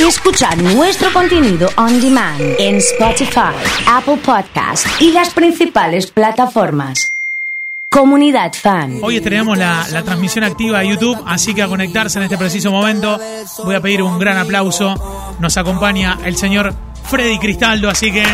y 0.00 0.02
escuchar 0.02 0.56
nuestro 0.62 1.12
contenido 1.12 1.68
on 1.76 2.00
demand 2.00 2.40
en 2.58 2.76
Spotify, 2.76 3.52
Apple 3.86 4.16
Podcast 4.24 4.86
y 4.98 5.12
las 5.12 5.28
principales 5.34 6.10
plataformas. 6.10 7.12
Comunidad 7.90 8.52
Fan. 8.54 9.00
Hoy 9.02 9.16
estrenamos 9.16 9.58
la, 9.58 9.86
la 9.92 10.02
transmisión 10.02 10.44
activa 10.44 10.78
de 10.78 10.88
YouTube, 10.88 11.22
así 11.26 11.52
que 11.52 11.62
a 11.62 11.68
conectarse 11.68 12.18
en 12.18 12.24
este 12.24 12.38
preciso 12.38 12.70
momento. 12.70 13.20
Voy 13.64 13.74
a 13.74 13.80
pedir 13.82 14.02
un 14.02 14.18
gran 14.18 14.38
aplauso. 14.38 14.94
Nos 15.38 15.58
acompaña 15.58 16.18
el 16.24 16.36
señor 16.36 16.72
Freddy 17.04 17.38
Cristaldo, 17.38 17.90
así 17.90 18.10
que 18.10 18.24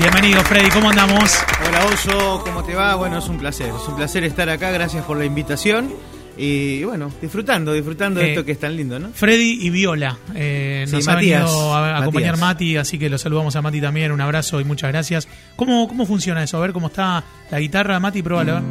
bienvenido 0.00 0.42
Freddy, 0.42 0.70
¿cómo 0.70 0.90
andamos? 0.90 1.38
Hola 1.64 1.84
Oso, 1.92 2.42
¿cómo 2.44 2.64
te 2.64 2.74
va? 2.74 2.96
Bueno, 2.96 3.18
es 3.18 3.28
un 3.28 3.38
placer, 3.38 3.68
es 3.68 3.88
un 3.88 3.94
placer 3.94 4.24
estar 4.24 4.48
acá, 4.48 4.72
gracias 4.72 5.04
por 5.04 5.16
la 5.16 5.26
invitación. 5.26 5.94
Y 6.40 6.84
bueno, 6.84 7.10
disfrutando, 7.20 7.72
disfrutando 7.72 8.20
de 8.20 8.26
Eh, 8.26 8.30
esto 8.30 8.44
que 8.44 8.52
es 8.52 8.60
tan 8.60 8.76
lindo, 8.76 8.98
¿no? 9.00 9.08
Freddy 9.12 9.58
y 9.60 9.70
Viola. 9.70 10.16
Eh, 10.36 10.84
Sí, 10.86 10.94
nos 10.96 11.08
ha 11.08 11.14
Matías, 11.14 11.44
venido 11.44 11.74
a 11.74 11.96
a 11.96 11.98
acompañar. 12.02 12.36
Mati, 12.38 12.76
así 12.76 12.96
que 12.98 13.08
lo 13.10 13.18
saludamos 13.18 13.56
a 13.56 13.62
Mati 13.62 13.80
también. 13.80 14.12
Un 14.12 14.20
abrazo 14.20 14.60
y 14.60 14.64
muchas 14.64 14.90
gracias. 14.92 15.26
¿Cómo, 15.56 15.88
cómo 15.88 16.06
funciona 16.06 16.42
eso? 16.44 16.56
A 16.56 16.60
ver 16.60 16.72
cómo 16.72 16.86
está 16.86 17.24
la 17.50 17.58
guitarra, 17.58 17.98
Mati, 17.98 18.22
pruébalo. 18.22 18.56
a 18.58 18.60
ver. 18.60 18.64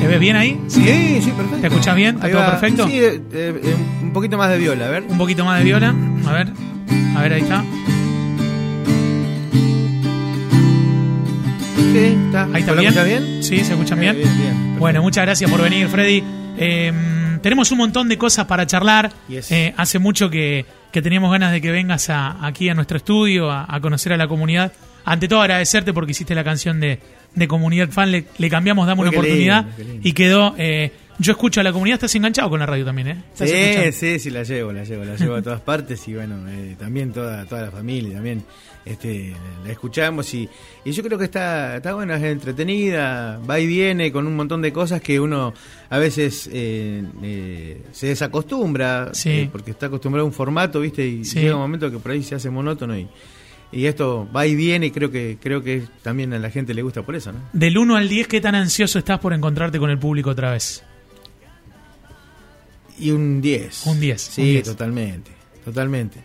¿Te 0.00 0.06
ves 0.06 0.20
bien 0.20 0.36
ahí? 0.36 0.60
Sí, 0.68 0.80
sí, 1.22 1.30
perfecto. 1.36 1.60
¿Te 1.60 1.66
escuchás 1.66 1.96
bien? 1.96 2.14
¿Está 2.14 2.30
todo 2.30 2.46
perfecto? 2.46 2.86
Sí, 2.86 2.98
eh, 3.00 3.20
eh, 3.32 3.76
un 4.02 4.12
poquito 4.12 4.38
más 4.38 4.50
de 4.50 4.58
viola, 4.58 4.86
a 4.86 4.90
ver. 4.90 5.02
Un 5.08 5.18
poquito 5.18 5.44
más 5.44 5.58
de 5.58 5.64
viola. 5.64 5.92
A 6.24 6.32
ver. 6.32 6.52
A 7.16 7.22
ver, 7.22 7.32
ahí 7.32 7.40
está. 7.42 7.64
Sí, 11.92 11.98
está. 12.26 12.44
Ahí 12.52 12.60
está 12.60 12.74
¿Se 12.92 13.04
bien. 13.04 13.42
Sí, 13.42 13.64
se 13.64 13.72
escuchan 13.72 13.98
bien. 13.98 14.16
bien, 14.16 14.38
bien. 14.38 14.67
Bueno, 14.78 15.02
muchas 15.02 15.24
gracias 15.24 15.50
por 15.50 15.62
venir, 15.62 15.88
Freddy. 15.88 16.22
Eh, 16.58 16.92
tenemos 17.42 17.70
un 17.72 17.78
montón 17.78 18.08
de 18.08 18.18
cosas 18.18 18.46
para 18.46 18.66
charlar. 18.66 19.10
Yes. 19.28 19.50
Eh, 19.52 19.74
hace 19.76 19.98
mucho 19.98 20.28
que, 20.30 20.64
que 20.92 21.02
teníamos 21.02 21.30
ganas 21.30 21.52
de 21.52 21.60
que 21.60 21.70
vengas 21.70 22.10
a- 22.10 22.44
aquí 22.46 22.68
a 22.68 22.74
nuestro 22.74 22.96
estudio 22.98 23.50
a, 23.50 23.66
a 23.68 23.80
conocer 23.80 24.12
a 24.12 24.16
la 24.16 24.28
comunidad. 24.28 24.72
Ante 25.04 25.28
todo, 25.28 25.40
agradecerte 25.40 25.92
porque 25.92 26.10
hiciste 26.12 26.34
la 26.34 26.44
canción 26.44 26.80
de, 26.80 26.98
de 27.34 27.48
Comunidad 27.48 27.88
Fan. 27.90 28.10
Le, 28.12 28.24
le 28.36 28.50
cambiamos, 28.50 28.86
dame 28.86 29.02
Uy, 29.02 29.08
una 29.08 29.16
oportunidad. 29.18 29.66
lindo. 29.78 30.00
y 30.08 30.12
quedó. 30.12 30.54
eh, 30.58 30.92
yo 31.18 31.32
escucho 31.32 31.60
a 31.60 31.64
la 31.64 31.72
comunidad. 31.72 31.94
Estás 31.96 32.14
enganchado 32.14 32.48
con 32.50 32.60
la 32.60 32.66
radio 32.66 32.84
también, 32.84 33.08
¿eh? 33.08 33.24
¿Estás 33.32 33.50
Sí, 33.50 33.56
escuchando? 33.56 33.92
sí, 33.92 34.18
sí, 34.18 34.30
la 34.30 34.42
llevo, 34.44 34.72
la 34.72 34.84
llevo, 34.84 35.04
la 35.04 35.16
llevo 35.16 35.34
a 35.34 35.42
todas 35.42 35.60
partes 35.60 36.06
y 36.08 36.14
bueno, 36.14 36.36
eh, 36.48 36.76
también 36.78 37.12
toda, 37.12 37.44
toda 37.46 37.62
la 37.62 37.70
familia, 37.70 38.14
también 38.14 38.44
este, 38.84 39.34
la 39.64 39.70
escuchamos 39.72 40.32
y, 40.34 40.48
y 40.84 40.92
yo 40.92 41.02
creo 41.02 41.18
que 41.18 41.24
está, 41.24 41.76
está 41.76 41.94
buena, 41.94 42.16
es 42.16 42.22
entretenida, 42.22 43.38
va 43.48 43.58
y 43.60 43.66
viene 43.66 44.10
con 44.12 44.26
un 44.26 44.34
montón 44.36 44.62
de 44.62 44.72
cosas 44.72 45.00
que 45.02 45.20
uno 45.20 45.52
a 45.90 45.98
veces 45.98 46.48
eh, 46.52 47.02
eh, 47.22 47.82
se 47.92 48.06
desacostumbra 48.08 49.10
Sí. 49.12 49.30
eh, 49.30 49.48
porque 49.50 49.72
está 49.72 49.86
acostumbrado 49.86 50.24
a 50.24 50.26
un 50.28 50.32
formato, 50.32 50.80
viste, 50.80 51.06
y 51.06 51.24
Sí. 51.24 51.40
llega 51.40 51.54
un 51.56 51.62
momento 51.62 51.90
que 51.90 51.98
por 51.98 52.12
ahí 52.12 52.22
se 52.22 52.34
hace 52.36 52.48
monótono 52.50 52.96
y, 52.96 53.06
y 53.72 53.84
esto 53.86 54.26
va 54.34 54.46
y 54.46 54.54
viene 54.56 54.86
y 54.86 54.90
creo 54.90 55.10
que 55.10 55.36
creo 55.42 55.62
que 55.62 55.82
también 56.02 56.32
a 56.32 56.38
la 56.38 56.48
gente 56.50 56.72
le 56.72 56.80
gusta 56.82 57.02
por 57.02 57.14
eso, 57.16 57.32
¿no? 57.32 57.40
Del 57.52 57.76
1 57.76 57.96
al 57.96 58.08
10, 58.08 58.26
¿qué 58.28 58.40
tan 58.40 58.54
ansioso 58.54 58.98
estás 58.98 59.18
por 59.18 59.34
encontrarte 59.34 59.78
con 59.78 59.90
el 59.90 59.98
público 59.98 60.30
otra 60.30 60.52
vez? 60.52 60.82
Y 62.98 63.10
un 63.10 63.40
10. 63.40 63.86
Un 63.86 64.00
10, 64.00 64.20
Sí, 64.20 64.40
un 64.42 64.46
10. 64.48 64.64
totalmente, 64.64 65.30
totalmente. 65.64 66.18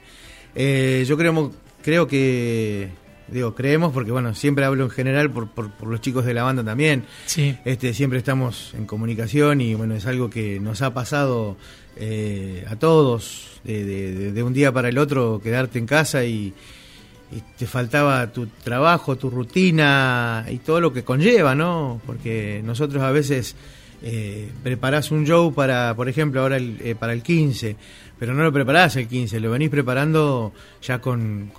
Eh, 0.55 1.03
yo 1.07 1.17
creo, 1.17 1.52
creo 1.81 2.07
que, 2.07 2.89
digo, 3.27 3.53
creemos 3.55 3.91
porque, 3.93 4.11
bueno, 4.11 4.33
siempre 4.35 4.66
hablo 4.66 4.83
en 4.85 4.89
general 4.89 5.31
por, 5.31 5.49
por, 5.49 5.71
por 5.71 5.88
los 5.89 6.01
chicos 6.01 6.25
de 6.25 6.33
la 6.33 6.44
banda 6.44 6.63
también. 6.63 7.05
Sí. 7.25 7.55
Este, 7.66 7.94
siempre 7.94 8.19
estamos 8.19 8.73
en 8.75 8.85
comunicación 8.85 9.61
y, 9.61 9.73
bueno, 9.75 9.95
es 9.95 10.05
algo 10.05 10.29
que 10.29 10.59
nos 10.59 10.81
ha 10.81 10.94
pasado 10.94 11.57
eh, 11.95 12.66
a 12.69 12.75
todos, 12.75 13.59
de, 13.63 13.83
de- 13.85 14.13
de- 14.13 14.31
de 14.31 14.44
un 14.44 14.53
día 14.53 14.71
para 14.71 14.89
el 14.89 14.97
otro, 14.97 15.39
quedarte 15.44 15.77
en 15.79 15.85
casa 15.85 16.23
y, 16.25 16.53
y 17.31 17.41
te 17.57 17.66
faltaba 17.67 18.31
tu 18.31 18.47
trabajo, 18.47 19.16
tu 19.16 19.29
rutina 19.29 20.45
y 20.49 20.57
todo 20.57 20.79
lo 20.81 20.91
que 20.94 21.03
conlleva, 21.03 21.56
¿no? 21.56 22.01
Porque 22.06 22.62
nosotros 22.63 23.01
a 23.03 23.12
veces 23.12 23.56
eh, 24.03 24.50
preparás 24.62 25.12
un 25.12 25.25
show 25.25 25.53
para, 25.53 25.96
por 25.96 26.09
ejemplo, 26.09 26.41
ahora 26.41 26.58
el, 26.58 26.78
eh, 26.84 26.94
para 26.94 27.14
el 27.14 27.24
15, 27.24 27.75
pero 28.19 28.34
no 28.34 28.44
lo 28.44 28.52
preparás 28.52 28.96
el 28.97 29.08
15, 29.08 29.40
lo 29.40 29.50
venís 29.52 29.69
preparando 29.69 30.52
ya 30.81 31.00
con, 31.00 31.52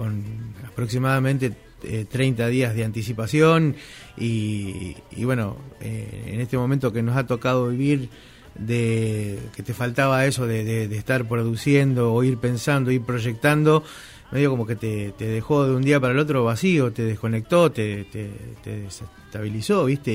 aproximadamente 0.67 1.53
eh, 1.83 2.05
30 2.11 2.47
días 2.49 2.75
de 2.75 2.85
anticipación 2.85 3.75
y, 4.19 4.95
y 5.11 5.25
bueno, 5.25 5.57
eh, 5.81 6.31
en 6.33 6.41
este 6.41 6.57
momento 6.59 6.93
que 6.93 7.03
nos 7.03 7.17
ha 7.17 7.27
tocado 7.27 7.69
vivir 7.69 8.09
de 8.55 9.39
que 9.57 9.63
te 9.63 9.75
faltaba 9.75 10.25
eso 10.27 10.47
de, 10.47 10.65
de- 10.87 10.97
estar 10.97 11.27
produciendo 11.27 12.13
o 12.13 12.23
ir 12.23 12.37
pensando, 12.39 12.91
ir 12.91 13.03
proyectando, 13.03 13.83
medio 14.31 14.51
como 14.51 14.67
que 14.67 14.77
te, 14.77 15.13
dejó 15.19 15.67
de 15.67 15.75
un 15.75 15.83
día 15.83 15.99
para 15.99 16.13
el 16.13 16.19
otro 16.19 16.45
vacío, 16.45 16.93
te 16.93 17.03
desconectó, 17.05 17.73
te, 17.73 18.05
te, 18.05 18.31
desestabilizó, 18.65 19.87
¿viste? 19.87 20.15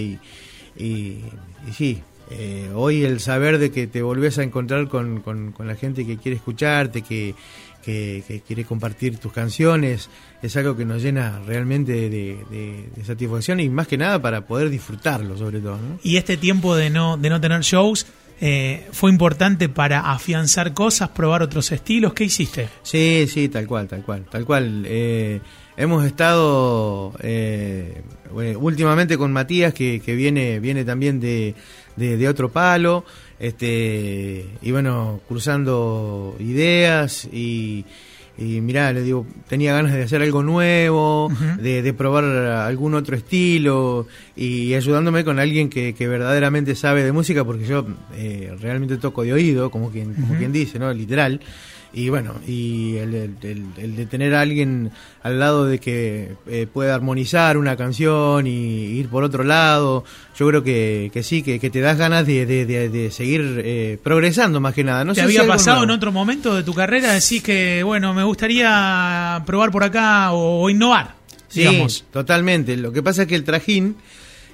Y 0.78 1.22
sí, 1.74 2.02
eh, 2.30 2.70
hoy 2.76 3.04
el 3.04 3.20
saber 3.20 3.58
de 3.58 3.72
que 3.72 3.88
te 3.88 4.02
volvés 4.02 4.38
a 4.38 4.44
encontrar 4.44 4.88
con, 4.88 5.22
con- 5.22 5.52
con 5.52 5.68
la 5.68 5.76
gente 5.76 6.06
que 6.06 6.18
quiere 6.18 6.36
escucharte, 6.38 7.02
que, 7.02 7.34
que, 7.84 8.24
que 8.28 8.42
quiere 8.42 8.66
compartir 8.66 9.18
tus 9.18 9.32
canciones, 9.34 10.10
es 10.42 10.56
algo 10.58 10.76
que 10.78 10.86
nos 10.86 11.02
llena 11.02 11.40
realmente 11.46 11.94
de, 11.94 12.10
de- 12.50 12.86
de 12.96 13.06
satisfacción 13.06 13.60
y 13.60 13.70
más 13.70 13.88
que 13.88 13.98
nada 13.98 14.22
para 14.22 14.46
poder 14.46 14.70
disfrutarlo 14.70 15.38
sobre 15.38 15.60
todo, 15.60 15.78
¿no? 15.78 16.00
Y 16.04 16.18
este 16.18 16.38
tiempo 16.38 16.76
de 16.76 16.90
no, 16.90 17.18
de 17.18 17.30
no 17.30 17.42
tener 17.42 17.62
shows 17.62 18.06
eh, 18.42 18.88
fue 18.94 19.10
importante 19.12 19.68
para 19.68 20.12
afianzar 20.12 20.74
cosas, 20.74 21.10
probar 21.10 21.42
otros 21.42 21.72
estilos. 21.74 22.14
¿Qué 22.14 22.24
hiciste? 22.26 22.70
Sí, 22.84 23.26
sí, 23.28 23.50
tal 23.50 23.68
cual, 23.68 23.88
tal 23.88 24.04
cual, 24.04 24.26
tal 24.32 24.46
cual. 24.46 24.84
Eh, 24.88 25.42
hemos 25.76 26.06
estado 26.06 27.14
eh, 27.22 28.02
últimamente 28.60 29.18
con 29.18 29.34
Matías, 29.34 29.74
que, 29.74 30.00
que 30.00 30.16
viene, 30.16 30.60
viene 30.62 30.86
también 30.86 31.20
de, 31.20 31.54
de, 32.00 32.18
de 32.18 32.28
otro 32.28 32.50
palo, 32.50 33.04
este, 33.40 34.46
y 34.62 34.72
bueno, 34.72 35.20
cruzando 35.28 36.36
ideas 36.40 37.26
y, 37.32 37.86
y 38.38 38.62
mirá, 38.62 38.92
le 38.94 39.04
digo, 39.04 39.28
tenía 39.48 39.74
ganas 39.74 39.94
de 39.94 40.04
hacer 40.04 40.22
algo 40.22 40.42
nuevo, 40.44 41.30
de, 41.62 41.82
de 41.82 41.94
probar 41.94 42.24
algún 42.24 42.96
otro 42.96 43.16
estilo 43.16 44.08
y 44.36 44.74
ayudándome 44.74 45.24
con 45.24 45.40
alguien 45.40 45.70
que, 45.70 45.94
que 45.94 46.08
verdaderamente 46.08 46.74
sabe 46.74 47.04
de 47.04 47.12
música, 47.12 47.44
porque 47.44 47.66
yo 47.66 47.86
eh, 48.16 48.56
realmente 48.62 48.98
toco 48.98 49.24
de 49.24 49.34
oído, 49.34 49.70
como 49.70 49.92
quien, 49.92 50.14
como 50.14 50.36
quien 50.36 50.52
dice, 50.54 50.80
¿no? 50.80 50.94
Literal. 50.94 51.42
Y 51.92 52.10
bueno, 52.10 52.36
y 52.48 52.98
el, 52.98 53.16
el- 53.16 53.36
el- 53.42 53.66
el 53.78 53.96
de 53.96 54.06
tener 54.06 54.36
a 54.36 54.42
alguien 54.42 54.92
al 55.24 55.40
lado 55.40 55.66
de 55.66 55.80
que 55.80 56.34
eh, 56.48 56.68
pueda 56.72 56.94
armonizar 56.94 57.58
una 57.58 57.76
canción 57.76 58.46
y 58.46 58.52
ir 59.00 59.10
por 59.10 59.24
otro 59.24 59.44
lado, 59.44 60.04
yo 60.38 60.48
creo 60.48 60.64
que, 60.64 61.10
que 61.12 61.24
sí, 61.24 61.42
que, 61.42 61.60
que 61.60 61.72
te 61.72 61.80
das 61.82 61.98
ganas 61.98 62.28
de, 62.28 62.46
de- 62.46 62.68
de- 62.68 62.90
de 62.90 63.10
seguir 63.10 63.62
eh, 63.66 63.98
progresando 64.04 64.60
más 64.60 64.76
que 64.76 64.84
nada. 64.84 65.04
No 65.04 65.14
¿Te 65.14 65.22
sé 65.22 65.26
había 65.26 65.48
pasado 65.48 65.84
en 65.84 65.90
otro 65.90 66.12
momento 66.12 66.54
de 66.56 66.62
tu 66.62 66.76
carrera 66.76 67.12
decís 67.12 67.42
que, 67.42 67.82
bueno, 67.84 68.14
me 68.14 68.24
gustaría 68.24 69.42
probar 69.48 69.72
por 69.72 69.84
acá 69.84 70.32
o, 70.34 70.62
o 70.62 70.70
innovar? 70.70 71.16
Sí, 71.48 71.62
digamos. 71.62 72.06
totalmente. 72.14 72.78
Lo 72.78 72.92
que 72.92 73.02
pasa 73.02 73.24
es 73.24 73.28
que 73.28 73.36
el 73.36 73.44
trajín 73.44 73.96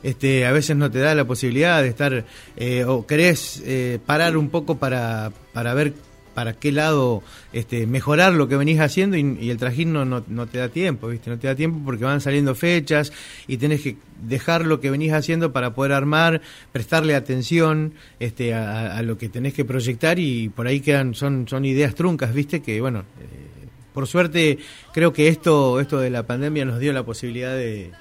este, 0.03 0.45
a 0.45 0.51
veces 0.51 0.77
no 0.77 0.89
te 0.89 0.99
da 0.99 1.13
la 1.15 1.25
posibilidad 1.25 1.81
de 1.81 1.89
estar, 1.89 2.23
eh, 2.55 2.85
o 2.85 3.05
querés 3.05 3.61
eh, 3.65 3.99
parar 4.05 4.37
un 4.37 4.49
poco 4.49 4.77
para, 4.77 5.31
para 5.51 5.73
ver 5.73 5.93
para 6.35 6.53
qué 6.53 6.71
lado 6.71 7.23
este, 7.53 7.87
mejorar 7.87 8.33
lo 8.33 8.47
que 8.47 8.57
venís 8.57 8.79
haciendo 8.79 9.17
y, 9.17 9.49
el 9.49 9.57
trajín 9.57 9.93
no, 9.93 10.05
no, 10.05 10.23
no 10.27 10.45
te 10.45 10.59
da 10.59 10.69
tiempo, 10.69 11.07
¿viste? 11.07 11.31
No 11.31 11.39
te 11.39 11.47
da 11.47 11.55
tiempo 11.55 11.79
porque 11.83 12.03
van 12.03 12.21
saliendo 12.21 12.53
fechas 12.53 13.11
y 13.47 13.57
tenés 13.57 13.81
que 13.81 13.95
dejar 14.21 14.65
lo 14.65 14.81
que 14.81 14.91
venís 14.91 15.13
haciendo 15.13 15.53
para 15.53 15.73
poder 15.73 15.93
armar, 15.93 16.41
prestarle 16.71 17.15
atención 17.15 17.93
este, 18.19 18.53
a, 18.53 18.97
a 18.97 19.01
lo 19.01 19.17
que 19.17 19.29
tenés 19.29 19.53
que 19.53 19.65
proyectar 19.65 20.19
y 20.19 20.49
por 20.49 20.67
ahí 20.67 20.81
quedan, 20.81 21.15
son, 21.15 21.47
son 21.47 21.63
ideas 21.63 21.95
truncas, 21.95 22.33
¿viste? 22.33 22.61
Que 22.61 22.81
bueno, 22.81 22.99
eh, 22.99 23.67
por 23.93 24.05
suerte 24.05 24.59
creo 24.93 25.13
que 25.13 25.29
esto, 25.29 25.79
esto 25.79 25.99
de 25.99 26.09
la 26.09 26.23
pandemia 26.23 26.65
nos 26.65 26.79
dio 26.79 26.91
la 26.91 27.03
posibilidad 27.03 27.55
de, 27.55 27.91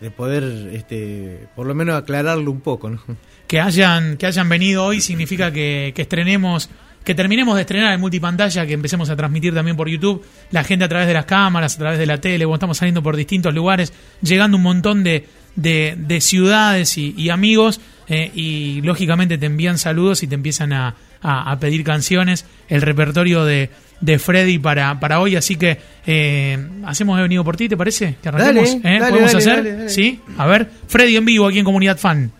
de 0.00 0.10
poder, 0.10 0.70
este, 0.72 1.46
por 1.54 1.66
lo 1.66 1.74
menos 1.74 1.94
aclararlo 1.94 2.50
un 2.50 2.60
poco, 2.60 2.88
¿no? 2.88 3.02
Que 3.46 3.60
hayan, 3.60 4.16
que 4.16 4.26
hayan 4.26 4.48
venido 4.48 4.84
hoy 4.84 5.00
significa 5.00 5.52
que 5.52 5.92
estrenemos, 5.94 6.68
que 7.06 7.14
terminemos 7.14 7.54
de 7.54 7.60
estrenar 7.62 7.94
en 7.94 8.00
multipantalla, 8.00 8.66
que 8.66 8.72
empecemos 8.74 9.08
a 9.10 9.16
transmitir 9.16 9.54
también 9.54 9.76
por 9.76 9.88
YouTube, 9.88 10.24
la 10.50 10.64
gente 10.64 10.84
a 10.84 10.88
través 10.88 11.06
de 11.06 11.14
las 11.14 11.24
cámaras, 11.24 11.76
a 11.76 11.78
través 11.78 11.98
de 12.00 12.04
la 12.06 12.20
tele, 12.20 12.44
estamos 12.52 12.76
saliendo 12.78 13.00
por 13.02 13.14
distintos 13.16 13.54
lugares, 13.54 13.92
llegando 14.22 14.56
un 14.56 14.64
montón 14.64 15.04
de, 15.04 15.24
de, 15.54 15.94
de 15.96 16.20
ciudades 16.20 16.98
y, 16.98 17.14
y 17.16 17.30
amigos, 17.30 17.80
eh, 18.08 18.32
y 18.34 18.80
lógicamente 18.82 19.38
te 19.38 19.46
envían 19.46 19.78
saludos 19.78 20.24
y 20.24 20.26
te 20.26 20.34
empiezan 20.34 20.72
a, 20.72 20.96
a- 21.22 21.52
a 21.52 21.58
pedir 21.60 21.84
canciones, 21.84 22.44
el 22.68 22.82
repertorio 22.82 23.44
de, 23.44 23.70
de 24.00 24.18
Freddy 24.18 24.58
para, 24.58 24.98
para 24.98 25.20
hoy, 25.20 25.36
así 25.36 25.54
que 25.54 25.78
eh, 26.06 26.58
hacemos 26.84 27.18
He 27.20 27.22
venido 27.22 27.44
por 27.44 27.56
ti, 27.56 27.68
¿te 27.68 27.76
parece? 27.76 28.16
¿Que 28.20 28.28
arranquemos? 28.30 28.82
Dale, 28.82 28.96
¿Eh? 28.96 28.98
dale, 29.00 29.10
¿Podemos 29.12 29.32
dale, 29.44 29.70
hacer? 29.70 29.90
¿Sí? 29.90 30.20
A 30.38 30.46
ver, 30.46 30.68
Freddy 30.88 31.14
en 31.14 31.24
vivo 31.24 31.46
aquí 31.46 31.60
en 31.60 31.64
Comunidad 31.64 31.98
Fan. 31.98 32.32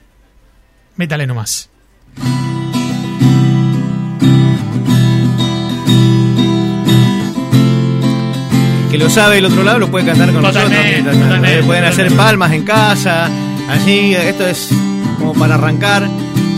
Métale 0.97 1.25
nomás. 1.25 1.71
Que 8.91 8.99
lo 8.99 9.11
sabe 9.11 9.37
del 9.37 9.47
otro 9.47 9.63
lado 9.63 9.79
lo 9.79 9.91
puede 9.91 10.07
cantar 10.07 10.33
con 10.33 10.43
Totalmente, 10.43 11.03
nosotros. 11.03 11.23
totalmente, 11.25 11.63
pueden 11.65 11.85
hacer 11.85 12.13
palmas 12.17 12.53
en 12.53 12.63
casa, 12.65 13.29
así, 13.69 14.15
esto 14.15 14.47
es 14.47 14.69
como 15.19 15.33
para 15.35 15.55
arrancar, 15.55 16.09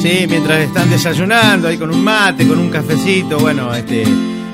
¿sí? 0.03 0.27
mientras 0.29 0.61
están 0.61 0.91
desayunando, 0.91 1.69
ahí 1.69 1.79
con 1.79 1.91
un 1.91 2.03
mate, 2.05 2.47
con 2.47 2.59
un 2.59 2.69
cafecito, 2.71 3.39
bueno, 3.39 3.73
este, 3.75 4.05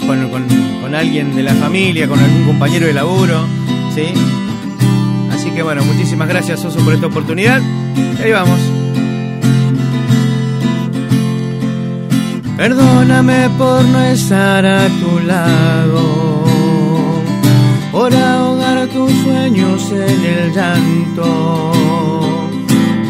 con, 0.06 0.29
con- 0.31 0.65
con 0.82 0.94
alguien 0.94 1.35
de 1.35 1.43
la 1.43 1.55
familia, 1.55 2.06
con 2.06 2.19
algún 2.19 2.44
compañero 2.44 2.87
de 2.87 2.93
laburo, 2.93 3.47
¿sí? 3.94 4.05
Así 5.32 5.50
que 5.50 5.62
bueno, 5.62 5.82
muchísimas 5.85 6.29
gracias 6.29 6.65
Oso 6.65 6.79
por 6.81 6.93
esta 6.94 7.06
oportunidad. 7.06 7.61
Y 8.19 8.23
ahí 8.23 8.31
vamos. 8.32 8.59
Perdóname 12.56 13.49
por 13.59 13.82
no 13.85 14.00
estar 14.05 14.65
a 14.65 14.87
tu 14.88 15.26
lado, 15.26 16.24
por 18.05 18.15
ahogar 18.15 18.87
tus 18.89 19.11
sueños 19.23 19.91
en 19.91 20.25
el 20.37 20.53
llanto. 20.53 21.73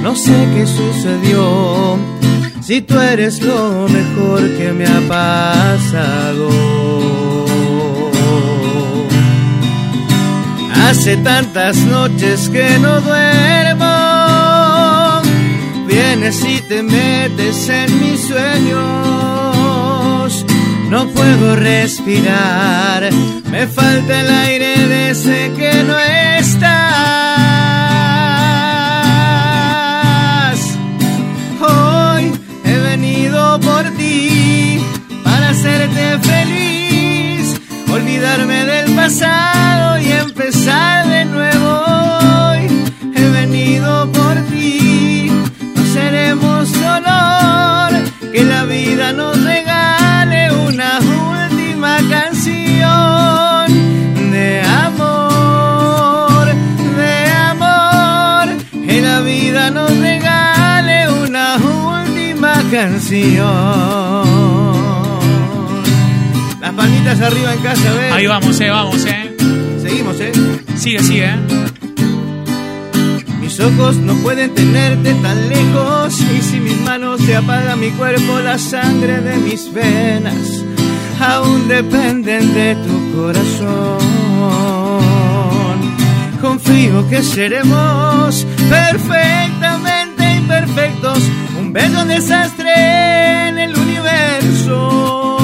No 0.05 0.15
sé 0.15 0.37
qué 0.55 0.65
sucedió, 0.69 1.99
si 2.61 2.81
tú 2.81 3.01
eres 3.01 3.43
lo 3.43 3.89
mejor 3.89 4.49
que 4.57 4.73
me 4.73 4.87
ha 4.87 5.01
pasado. 5.09 6.49
Hace 10.87 11.17
tantas 11.17 11.77
noches 11.79 12.49
que 12.51 12.79
no 12.79 13.01
duermo. 13.01 13.95
Vienes 15.89 16.45
y 16.45 16.61
te 16.69 16.85
metes 16.85 17.69
en 17.69 18.01
mis 18.01 18.21
sueños. 18.21 18.85
No 20.89 21.09
puedo 21.09 21.57
respirar. 21.57 23.11
Me 23.55 23.69
falta 23.69 24.21
el 24.21 24.29
aire 24.29 24.89
de 24.89 25.11
ese 25.11 25.53
que 25.57 25.85
no 25.85 25.97
estás. 25.97 26.75
Hoy 31.61 32.33
he 32.65 32.79
venido 32.91 33.61
por 33.61 33.85
ti 33.97 34.81
para 35.23 35.51
hacerte 35.51 36.19
feliz, 36.19 37.61
olvidarme 37.93 38.65
del 38.65 38.93
pasado 38.97 40.01
y 40.01 40.11
empezar 40.11 41.07
de 41.07 41.25
nuevo. 41.25 41.71
Hoy 42.49 42.67
he 43.15 43.29
venido 43.41 44.11
por 44.11 44.35
ti, 44.51 45.31
no 45.77 45.87
seremos 45.93 46.73
dolor, 46.73 47.93
que 48.33 48.43
la 48.43 48.65
vida 48.65 49.13
nos 49.13 49.41
regale 49.45 49.64
canción. 62.75 63.45
Las 66.61 66.73
palmitas 66.73 67.21
arriba 67.21 67.55
en 67.55 67.61
casa, 67.61 67.93
¿ves? 67.95 68.13
Ahí 68.13 68.27
vamos, 68.27 68.61
eh, 68.61 68.69
vamos, 68.71 69.05
eh. 69.07 69.37
Seguimos, 69.81 70.19
¿eh? 70.19 70.33
Sigue, 70.77 70.99
sigue, 71.05 71.27
eh. 71.27 71.37
Mis 73.41 73.61
ojos 73.61 73.97
no 73.99 74.15
pueden 74.15 74.53
tenerte 74.55 75.15
tan 75.15 75.49
lejos 75.49 76.21
y 76.21 76.43
si 76.43 76.59
mis 76.59 76.81
manos 76.81 77.21
se 77.21 77.37
apaga 77.37 77.77
mi 77.77 77.91
cuerpo, 77.91 78.41
la 78.41 78.59
sangre 78.59 79.21
de 79.21 79.37
mis 79.37 79.73
venas 79.73 80.65
aún 81.21 81.69
dependen 81.69 82.53
de 82.55 82.75
tu 82.75 83.17
corazón. 83.17 83.99
Confío 86.41 87.09
que 87.09 87.23
seremos 87.23 88.45
perfectamente 88.69 90.35
imperfectos, 90.35 91.19
un 91.75 91.81
bello 91.81 92.05
desastre 92.05 93.49
en 93.49 93.59
el 93.59 93.77
universo. 93.77 95.37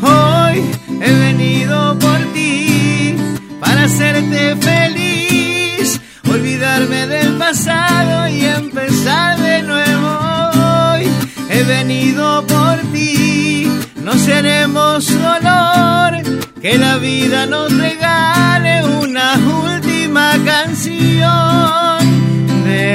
Hoy 0.00 0.62
he 1.00 1.12
venido 1.12 1.98
por 1.98 2.18
ti 2.32 3.16
para 3.58 3.84
hacerte 3.84 4.56
feliz, 4.56 6.00
olvidarme 6.30 7.08
del 7.08 7.36
pasado 7.36 8.28
y 8.28 8.44
empezar 8.44 9.36
de 9.40 9.62
nuevo. 9.62 10.08
Hoy 10.54 11.08
he 11.50 11.64
venido 11.64 12.46
por 12.46 12.76
ti, 12.92 13.68
no 13.96 14.14
seremos 14.14 15.08
dolor, 15.08 16.22
que 16.62 16.78
la 16.78 16.96
vida 16.98 17.46
nos 17.46 17.76
regale 17.76 18.84
una 19.02 19.34
última 19.34 20.32
canción 20.44 21.93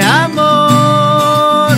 amor, 0.10 1.76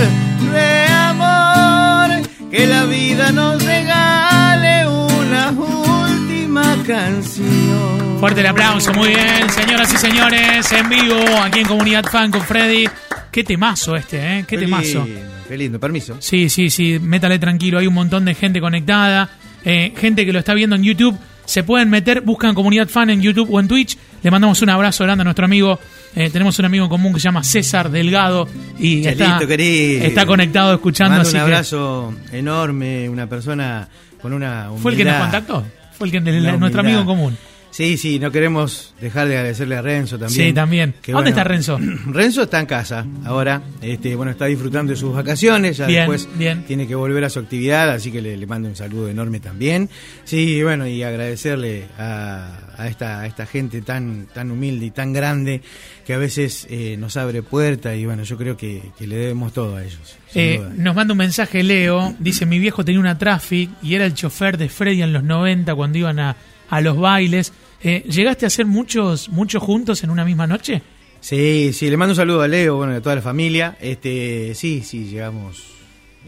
de 0.53 0.85
amor, 0.87 2.09
que 2.49 2.65
la 2.67 2.85
vida 2.85 3.31
nos 3.31 3.63
regale 3.63 4.87
una 4.87 5.49
última 5.51 6.75
canción. 6.87 8.19
Fuerte 8.19 8.41
el 8.41 8.47
aplauso, 8.47 8.93
muy 8.93 9.09
bien, 9.09 9.49
señoras 9.49 9.93
y 9.93 9.97
señores, 9.97 10.71
en 10.71 10.89
vivo, 10.89 11.15
aquí 11.43 11.59
en 11.59 11.67
Comunidad 11.67 12.05
Fan 12.05 12.31
con 12.31 12.41
Freddy. 12.41 12.87
Qué 13.31 13.43
temazo 13.43 13.95
este, 13.95 14.17
¿eh? 14.17 14.45
Qué 14.47 14.57
Qué 14.57 14.63
temazo. 14.65 15.05
lindo, 15.05 15.21
Qué 15.47 15.57
lindo, 15.57 15.79
permiso. 15.79 16.17
Sí, 16.19 16.49
sí, 16.49 16.69
sí, 16.69 16.99
métale 16.99 17.39
tranquilo, 17.39 17.79
hay 17.79 17.87
un 17.87 17.93
montón 17.93 18.25
de 18.25 18.35
gente 18.35 18.59
conectada, 18.61 19.29
eh, 19.65 19.93
gente 19.97 20.25
que 20.25 20.33
lo 20.33 20.39
está 20.39 20.53
viendo 20.53 20.75
en 20.75 20.83
YouTube. 20.83 21.17
Se 21.45 21.63
pueden 21.63 21.89
meter, 21.89 22.21
buscan 22.21 22.53
comunidad 22.53 22.87
fan 22.87 23.09
en 23.09 23.21
YouTube 23.21 23.49
o 23.51 23.59
en 23.59 23.67
Twitch. 23.67 23.97
Le 24.21 24.31
mandamos 24.31 24.61
un 24.61 24.69
abrazo 24.69 25.03
grande 25.03 25.21
a 25.21 25.25
nuestro 25.25 25.45
amigo. 25.45 25.79
Eh, 26.15 26.29
tenemos 26.29 26.59
un 26.59 26.65
amigo 26.65 26.83
en 26.85 26.89
común 26.89 27.13
que 27.13 27.19
se 27.19 27.25
llama 27.25 27.43
César 27.43 27.89
Delgado 27.89 28.47
y 28.77 29.05
está, 29.07 29.25
Chelito, 29.27 29.47
querido. 29.47 30.03
está 30.05 30.25
conectado 30.25 30.73
escuchando. 30.73 31.11
Mando 31.15 31.27
Así 31.29 31.37
un 31.37 31.39
que- 31.39 31.51
abrazo 31.53 32.13
enorme, 32.33 33.07
una 33.07 33.27
persona 33.27 33.87
con 34.21 34.33
una 34.33 34.69
¿Fue 34.81 34.91
el 34.91 34.97
que 34.97 35.05
nos 35.05 35.13
humildad. 35.13 35.21
contactó? 35.45 35.65
Fue 35.97 36.07
el 36.07 36.11
que 36.11 36.17
Una 36.17 36.31
nuestro 36.31 36.55
humildad. 36.57 36.79
amigo 36.81 36.99
en 36.99 37.05
común. 37.05 37.37
Sí, 37.71 37.97
sí, 37.97 38.19
no 38.19 38.31
queremos 38.31 38.93
dejar 38.99 39.27
de 39.29 39.37
agradecerle 39.37 39.77
a 39.77 39.81
Renzo 39.81 40.19
también. 40.19 40.49
Sí, 40.49 40.53
también. 40.53 40.93
Que, 41.01 41.13
¿Dónde 41.13 41.29
está 41.29 41.43
Renzo? 41.45 41.79
Renzo 42.07 42.43
está 42.43 42.59
en 42.59 42.65
casa 42.65 43.05
ahora. 43.25 43.61
Este, 43.81 44.13
bueno, 44.15 44.31
está 44.31 44.45
disfrutando 44.45 44.91
de 44.91 44.97
sus 44.97 45.13
vacaciones. 45.13 45.77
Ya 45.77 45.87
Bien, 45.87 46.01
después 46.01 46.27
bien. 46.37 46.63
tiene 46.63 46.85
que 46.85 46.95
volver 46.95 47.23
a 47.23 47.29
su 47.29 47.39
actividad, 47.39 47.89
así 47.89 48.11
que 48.11 48.21
le, 48.21 48.35
le 48.35 48.45
mando 48.45 48.67
un 48.67 48.75
saludo 48.75 49.07
enorme 49.07 49.39
también. 49.39 49.89
Sí, 50.25 50.61
bueno, 50.63 50.85
y 50.85 51.01
agradecerle 51.01 51.85
a, 51.97 52.59
a 52.77 52.87
esta, 52.87 53.21
a 53.21 53.25
esta 53.25 53.45
gente 53.45 53.81
tan, 53.81 54.27
tan 54.33 54.51
humilde 54.51 54.87
y 54.87 54.91
tan 54.91 55.13
grande 55.13 55.61
que 56.05 56.13
a 56.13 56.17
veces 56.17 56.67
eh, 56.69 56.97
nos 56.99 57.15
abre 57.15 57.41
puertas 57.41 57.95
y 57.97 58.05
bueno, 58.05 58.23
yo 58.23 58.37
creo 58.37 58.57
que, 58.57 58.81
que 58.97 59.07
le 59.07 59.15
debemos 59.15 59.53
todo 59.53 59.77
a 59.77 59.83
ellos. 59.83 60.17
Eh, 60.35 60.61
nos 60.75 60.95
manda 60.95 61.13
un 61.13 61.17
mensaje 61.19 61.63
Leo, 61.63 62.15
dice 62.19 62.45
mi 62.45 62.59
viejo 62.59 62.83
tenía 62.83 62.99
una 62.99 63.17
traffic 63.17 63.69
y 63.81 63.95
era 63.95 64.05
el 64.05 64.13
chofer 64.13 64.57
de 64.57 64.67
Freddy 64.69 65.01
en 65.01 65.13
los 65.13 65.23
90 65.23 65.73
cuando 65.75 65.97
iban 65.97 66.19
a, 66.19 66.35
a 66.69 66.81
los 66.81 66.97
bailes. 66.97 67.53
Eh, 67.83 68.03
¿Llegaste 68.07 68.45
a 68.45 68.47
hacer 68.47 68.65
muchos, 68.65 69.29
muchos 69.29 69.61
juntos 69.61 70.03
en 70.03 70.09
una 70.09 70.23
misma 70.23 70.47
noche? 70.47 70.81
Sí, 71.19 71.71
sí, 71.73 71.89
le 71.89 71.97
mando 71.97 72.13
un 72.13 72.15
saludo 72.15 72.41
a 72.41 72.47
Leo, 72.47 72.77
bueno, 72.77 72.95
a 72.95 73.01
toda 73.01 73.15
la 73.15 73.21
familia. 73.21 73.77
Este, 73.79 74.53
sí, 74.55 74.81
sí, 74.83 75.05
llegamos, 75.05 75.63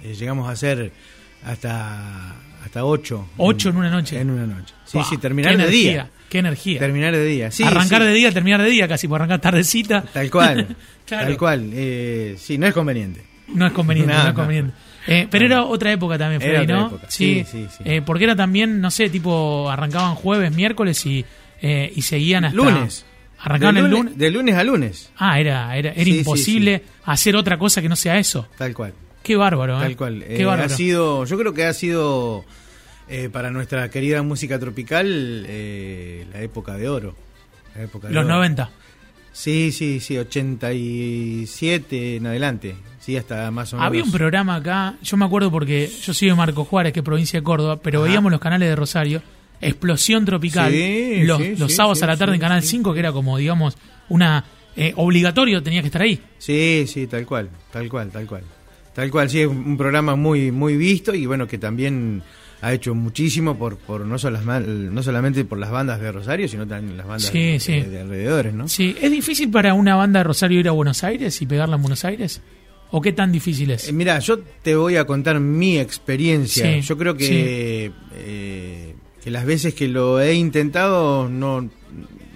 eh, 0.03 0.13
llegamos 0.13 0.47
a 0.47 0.51
hacer 0.51 0.91
hasta 1.43 2.35
hasta 2.63 2.85
ocho. 2.85 3.27
Ocho 3.37 3.69
en 3.69 3.77
una 3.77 3.89
noche. 3.89 4.19
En 4.19 4.29
una 4.29 4.45
noche. 4.45 4.73
Sí, 4.85 4.99
sí, 5.09 5.17
terminar 5.17 5.57
de 5.57 5.63
energía, 5.63 5.91
día. 5.91 6.09
Qué 6.29 6.39
energía. 6.39 6.79
Terminar 6.79 7.13
de 7.13 7.25
día. 7.25 7.51
Sí, 7.51 7.63
Arrancar 7.63 8.01
sí, 8.01 8.07
de 8.07 8.13
día, 8.13 8.31
terminar 8.31 8.61
de 8.61 8.69
día, 8.69 8.87
casi 8.87 9.07
por 9.07 9.19
arrancar 9.21 9.41
tardecita. 9.41 10.01
Tal 10.13 10.29
cual. 10.29 10.75
Claro. 11.05 11.27
Tal 11.27 11.37
cual. 11.37 11.69
Eh, 11.73 12.35
sí, 12.39 12.57
no 12.57 12.65
es 12.65 12.73
conveniente. 12.73 13.21
No 13.49 13.67
es 13.67 13.73
conveniente, 13.73 14.13
No, 14.13 14.23
no, 14.23 14.29
es 14.29 14.33
conveniente. 14.33 14.73
Eh, 15.05 15.27
pero 15.29 15.45
era 15.45 15.63
otra 15.63 15.91
época 15.91 16.17
también, 16.17 16.39
Freddy, 16.39 16.63
otra 16.63 16.75
¿no? 16.77 16.87
época. 16.87 17.07
Sí, 17.09 17.43
sí, 17.45 17.67
sí. 17.69 17.83
Eh, 17.83 18.01
porque 18.01 18.23
era 18.23 18.37
también, 18.37 18.79
no 18.79 18.89
sé, 18.89 19.09
tipo, 19.09 19.69
arrancaban 19.69 20.15
jueves, 20.15 20.55
miércoles 20.55 21.05
y, 21.05 21.25
eh, 21.63 21.91
y 21.95 22.01
seguían 22.03 22.45
hasta... 22.45 22.55
Lunes. 22.57 23.05
Arrancaban 23.39 23.77
el 23.77 23.87
lunes. 23.89 24.17
De 24.17 24.29
lunes 24.31 24.55
a 24.55 24.63
lunes. 24.63 25.11
Ah, 25.17 25.39
era, 25.39 25.75
era, 25.75 25.89
era 25.91 26.03
Sí, 26.05 26.11
sí, 26.13 26.17
imposible 26.19 26.83
hacer 27.05 27.35
otra 27.35 27.57
cosa 27.57 27.81
que 27.81 27.89
no 27.89 27.95
sea 27.95 28.17
eso. 28.19 28.47
Tal 28.57 28.73
cual. 28.75 28.93
Qué 29.23 29.35
bárbaro, 29.35 29.77
¿eh? 29.79 29.81
Tal 29.81 29.97
cual. 29.97 30.23
Qué 30.25 30.41
Eh, 30.41 30.45
bárbaro. 30.45 30.65
ha 30.73 30.77
sido, 30.77 31.25
yo 31.25 31.37
creo 31.37 31.53
que 31.53 31.65
ha 31.65 31.73
sido 31.73 32.45
eh, 33.09 33.29
para 33.31 33.49
nuestra 33.51 33.89
querida 33.89 34.21
música 34.23 34.59
tropical 34.59 35.45
eh, 35.47 36.25
la 36.31 36.41
época 36.41 36.77
de 36.77 36.87
oro. 36.87 37.15
La 37.75 37.83
época 37.83 38.07
de 38.07 38.13
Los 38.13 38.23
oro. 38.25 38.35
90. 38.35 38.69
Sí, 39.33 39.71
sí, 39.73 39.99
sí, 39.99 40.15
87 40.17 42.15
en 42.17 42.27
adelante. 42.27 42.75
Sí, 42.99 43.17
hasta 43.17 43.49
más 43.51 43.73
o 43.73 43.75
menos. 43.77 43.87
Había 43.87 44.03
un 44.03 44.11
programa 44.11 44.55
acá, 44.55 44.95
yo 45.03 45.17
me 45.17 45.25
acuerdo 45.25 45.51
porque 45.51 45.89
yo 46.01 46.13
soy 46.13 46.29
de 46.29 46.35
Marco 46.35 46.63
Juárez, 46.65 46.93
que 46.93 46.99
es 46.99 47.05
provincia 47.05 47.39
de 47.39 47.43
Córdoba, 47.43 47.77
pero 47.81 47.99
Ajá. 47.99 48.07
veíamos 48.07 48.31
los 48.31 48.39
canales 48.39 48.69
de 48.69 48.75
Rosario, 48.75 49.21
Explosión 49.61 50.25
Tropical, 50.25 50.71
Sí, 50.71 51.21
los, 51.23 51.41
sí, 51.41 51.55
los 51.57 51.73
sábados 51.73 51.99
sí, 51.99 52.03
a 52.03 52.07
la 52.07 52.17
tarde 52.17 52.35
en 52.35 52.41
Canal 52.41 52.61
sí. 52.61 52.69
5, 52.69 52.93
que 52.93 52.99
era 52.99 53.11
como, 53.11 53.37
digamos, 53.37 53.77
una... 54.09 54.43
eh, 54.75 54.93
obligatorio, 54.95 55.61
tenía 55.63 55.81
que 55.81 55.87
estar 55.87 56.01
ahí. 56.01 56.19
Sí, 56.37 56.85
sí, 56.87 57.07
tal 57.07 57.25
cual, 57.25 57.49
tal 57.71 57.87
cual, 57.89 58.09
tal 58.11 58.25
cual. 58.27 58.43
Tal 58.93 59.09
cual, 59.09 59.29
sí, 59.29 59.39
es 59.41 59.47
un 59.47 59.75
programa 59.77 60.15
muy 60.15 60.51
muy 60.51 60.77
visto 60.77 61.15
y 61.15 61.25
bueno, 61.25 61.47
que 61.47 61.57
también 61.57 62.21
ha 62.61 62.71
hecho 62.73 62.93
muchísimo 62.93 63.57
por, 63.57 63.77
por 63.77 64.01
no, 64.05 64.15
no 64.17 65.03
solamente 65.03 65.45
por 65.45 65.57
las 65.57 65.71
bandas 65.71 65.99
de 65.99 66.11
Rosario, 66.11 66.47
sino 66.47 66.67
también 66.67 66.95
las 66.97 67.07
bandas 67.07 67.29
Sí, 67.31 67.39
de, 67.53 67.59
sí. 67.59 67.71
de- 67.73 67.89
de 67.89 68.01
alrededores, 68.01 68.53
¿no? 68.53 68.67
Sí, 68.67 68.95
¿es 69.01 69.11
difícil 69.11 69.49
para 69.49 69.73
una 69.73 69.95
banda 69.95 70.19
de 70.19 70.23
Rosario 70.25 70.59
ir 70.59 70.67
a 70.67 70.71
Buenos 70.71 71.03
Aires 71.03 71.41
y 71.41 71.45
pegarla 71.45 71.75
en 71.77 71.81
Buenos 71.81 72.05
Aires? 72.05 72.41
¿O 72.91 73.01
qué 73.01 73.11
tan 73.11 73.31
difícil 73.31 73.71
es? 73.71 73.89
Eh, 73.89 73.91
mira, 73.91 74.19
yo 74.19 74.39
te 74.61 74.75
voy 74.75 74.95
a 74.97 75.05
contar 75.05 75.39
mi 75.39 75.79
experiencia. 75.79 76.71
Sí, 76.75 76.81
yo 76.81 76.95
creo 76.95 77.17
que, 77.17 77.91
eh, 78.15 78.92
que 79.23 79.31
las 79.31 79.45
veces 79.45 79.73
que 79.73 79.87
lo 79.87 80.19
he 80.19 80.33
intentado 80.33 81.29
no, 81.29 81.69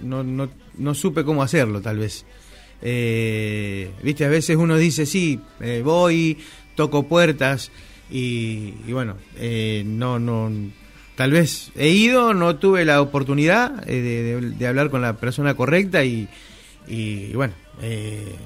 no, 0.03 0.23
no, 0.23 0.49
no 0.77 0.93
supe 0.95 1.23
cómo 1.23 1.43
hacerlo, 1.43 1.81
tal 1.81 1.97
vez. 1.97 2.25
Eh, 2.81 3.91
Viste, 4.03 4.25
a 4.25 4.29
veces 4.29 4.55
uno 4.55 4.77
dice, 4.77 5.05
sí, 5.05 5.39
eh, 5.59 5.81
voy, 5.83 6.37
toco 6.75 7.03
puertas 7.07 7.71
y, 8.09 8.73
y 8.87 8.91
bueno, 8.93 9.17
eh, 9.37 9.83
no, 9.85 10.19
no, 10.19 10.51
tal 11.15 11.31
vez 11.31 11.71
he 11.75 11.89
ido, 11.89 12.33
no 12.33 12.55
tuve 12.57 12.85
la 12.85 13.01
oportunidad 13.01 13.83
de, 13.85 14.01
de- 14.01 14.51
de 14.51 14.67
hablar 14.67 14.89
con 14.89 15.01
la 15.01 15.17
persona 15.17 15.55
correcta 15.55 16.05
y, 16.05 16.29
y, 16.87 17.33
bueno, 17.33 17.53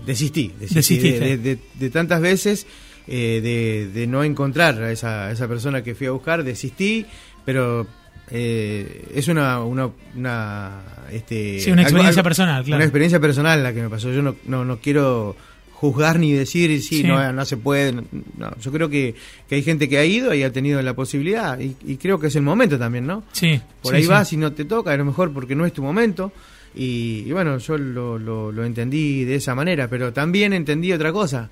desistí, 0.06 0.52
desistí 0.60 0.98
de, 1.38 1.38
de- 1.78 1.90
tantas 1.90 2.22
veces 2.22 2.66
de, 3.08 3.90
de 3.94 4.08
no 4.08 4.24
encontrar 4.24 4.82
a 4.82 4.92
esa, 4.92 5.28
a 5.28 5.32
esa 5.32 5.48
persona 5.48 5.84
que 5.84 5.94
fui 5.96 6.08
a 6.08 6.12
buscar, 6.12 6.44
desistí, 6.44 7.06
pero 7.46 7.86
eh, 8.32 9.06
es 9.14 9.28
una, 9.28 9.60
una, 9.64 9.90
una, 10.16 10.80
este, 11.12 11.60
Sí, 11.60 11.72
una 11.72 11.82
experiencia 11.84 12.24
personal, 12.24 12.64
claro. 12.64 12.78
Una 12.78 12.86
experiencia 12.86 13.20
personal 13.20 13.62
la 13.64 13.74
que 13.74 13.82
me 13.82 13.90
pasó. 13.90 14.12
Yo 14.12 14.22
no, 14.22 14.36
no, 14.46 14.64
no 14.66 14.78
quiero 14.78 15.36
juzgar 15.74 16.20
ni 16.20 16.32
decir 16.32 16.70
sí, 16.82 16.98
Sí. 16.98 17.04
no, 17.04 17.34
no 17.34 17.44
se 17.46 17.58
puede. 17.58 17.92
No, 17.92 18.56
yo 18.62 18.72
creo 18.72 18.88
que, 18.90 19.16
que 19.50 19.56
hay 19.56 19.64
gente 19.64 19.90
que 19.90 19.98
ha 19.98 20.06
ido 20.06 20.34
y 20.34 20.44
ha 20.44 20.52
tenido 20.52 20.82
la 20.82 20.94
posibilidad 20.94 21.60
y, 21.60 21.76
y 21.86 21.98
creo 21.98 22.20
que 22.20 22.28
es 22.28 22.36
el 22.36 22.44
momento 22.44 22.78
también, 22.78 23.06
¿no? 23.08 23.24
Sí. 23.34 23.60
Por 23.82 23.96
sí, 23.96 24.02
ahí 24.02 24.08
vas 24.08 24.32
y 24.34 24.38
no 24.38 24.54
te 24.54 24.66
toca, 24.66 24.92
a 24.92 24.98
lo 24.98 25.06
mejor 25.06 25.34
porque 25.34 25.56
no 25.56 25.66
es 25.66 25.74
tu 25.74 25.82
momento. 25.82 26.32
Y, 26.74 27.24
y 27.28 27.32
bueno, 27.34 27.58
yo 27.58 27.78
lo, 27.78 28.18
lo, 28.18 28.52
lo 28.52 28.64
entendí 28.64 29.26
de 29.26 29.36
esa 29.36 29.54
manera, 29.56 29.90
pero 29.90 30.14
también 30.14 30.54
entendí 30.54 30.94
otra 30.94 31.12
cosa, 31.12 31.50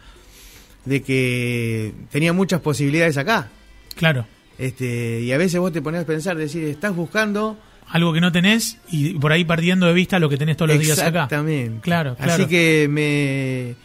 de 0.85 1.01
que 1.01 1.91
tenía 2.09 2.31
muchas 2.31 2.61
posibilidades 2.61 3.17
acá. 3.17 3.49
Claro. 3.95 4.25
Este, 4.59 5.21
y 5.21 5.31
a 5.31 5.37
veces 5.37 5.59
vos 5.59 5.71
te 5.71 5.81
pones 5.81 6.01
a 6.01 6.05
pensar, 6.05 6.35
decir, 6.37 6.65
estás 6.65 6.93
buscando 6.95 7.57
Algo 7.87 8.11
que 8.13 8.19
no 8.21 8.31
tenés 8.31 8.77
y 8.91 9.13
por 9.13 9.31
ahí 9.31 9.45
perdiendo 9.45 9.87
de 9.87 9.93
vista 9.93 10.19
lo 10.19 10.27
que 10.29 10.35
tenés 10.37 10.57
todos 10.57 10.71
los 10.75 10.79
días 10.79 10.99
acá. 10.99 11.07
Exactamente. 11.07 11.79
Claro, 11.81 12.15
claro. 12.15 12.33
Así 12.33 12.45
que 12.45 12.87
me 12.89 13.75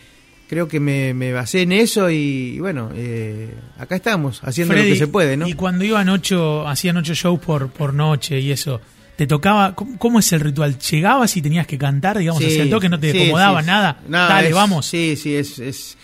creo 0.49 0.69
que 0.69 0.79
me, 0.81 1.15
me 1.15 1.33
basé 1.33 1.63
en 1.63 1.73
eso 1.73 2.11
y, 2.11 2.17
y 2.57 2.59
bueno, 2.61 2.91
eh, 2.95 3.55
acá 3.79 3.97
estamos, 3.97 4.41
haciendo 4.45 4.75
lo 4.75 4.83
que 4.83 4.97
se 4.97 5.07
puede, 5.07 5.37
¿no? 5.37 5.49
Y 5.49 5.55
cuando 5.55 5.85
iban 5.85 6.09
ocho, 6.09 6.67
hacían 6.69 6.97
ocho 6.97 7.15
shows 7.15 7.41
por, 7.41 7.71
por 7.71 7.95
noche 7.95 8.39
y 8.41 8.51
eso, 8.53 8.81
¿te 9.17 9.27
tocaba? 9.27 9.75
¿Cómo, 9.75 9.97
cómo 9.99 10.19
es 10.19 10.33
el 10.33 10.41
ritual? 10.41 10.77
¿Llegabas 10.79 11.37
y 11.37 11.43
tenías 11.43 11.67
que 11.67 11.79
cantar, 11.79 12.19
digamos, 12.19 12.43
Sí, 12.43 12.49
hacia 12.49 12.63
el 12.65 12.71
toque? 12.71 12.89
¿No 12.89 12.99
te 13.01 13.11
sí, 13.13 13.23
acomodaba 13.23 13.63
sí, 13.63 13.67
nada? 13.69 14.01
No, 14.07 14.19
Dale, 14.29 14.49
es- 14.49 14.55
vamos. 14.55 14.87
Sí, 14.87 15.17
sí, 15.17 15.35
es... 15.35 15.59
es 15.61 15.97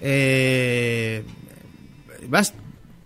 eh, 0.00 1.22
vas 2.28 2.52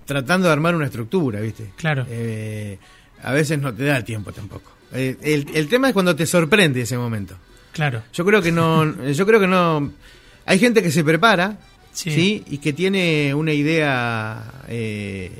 tratando 0.04 0.46
de 0.48 0.52
armar 0.52 0.74
una 0.74 0.86
estructura, 0.86 1.40
¿viste? 1.40 1.70
Claro. 1.76 2.06
Eh, 2.08 2.78
a 3.22 3.32
veces 3.32 3.58
no 3.58 3.72
te 3.74 3.84
da 3.84 3.96
el 3.98 4.04
tiempo 4.04 4.32
tampoco. 4.32 4.72
Eh, 4.92 5.16
el, 5.22 5.46
el 5.54 5.68
tema 5.68 5.88
es 5.88 5.92
cuando 5.94 6.14
te 6.16 6.26
sorprende 6.26 6.82
ese 6.82 6.98
momento. 6.98 7.36
Claro. 7.72 8.02
Yo 8.12 8.24
creo 8.24 8.42
que 8.42 8.52
no, 8.52 8.84
yo 9.12 9.26
creo 9.26 9.40
que 9.40 9.46
no. 9.46 9.92
Hay 10.46 10.58
gente 10.58 10.82
que 10.82 10.90
se 10.90 11.04
prepara, 11.04 11.58
Sí. 11.92 12.10
sí, 12.10 12.44
y 12.48 12.58
que 12.58 12.72
tiene 12.72 13.34
una 13.34 13.52
idea 13.52 14.42
eh, 14.68 15.30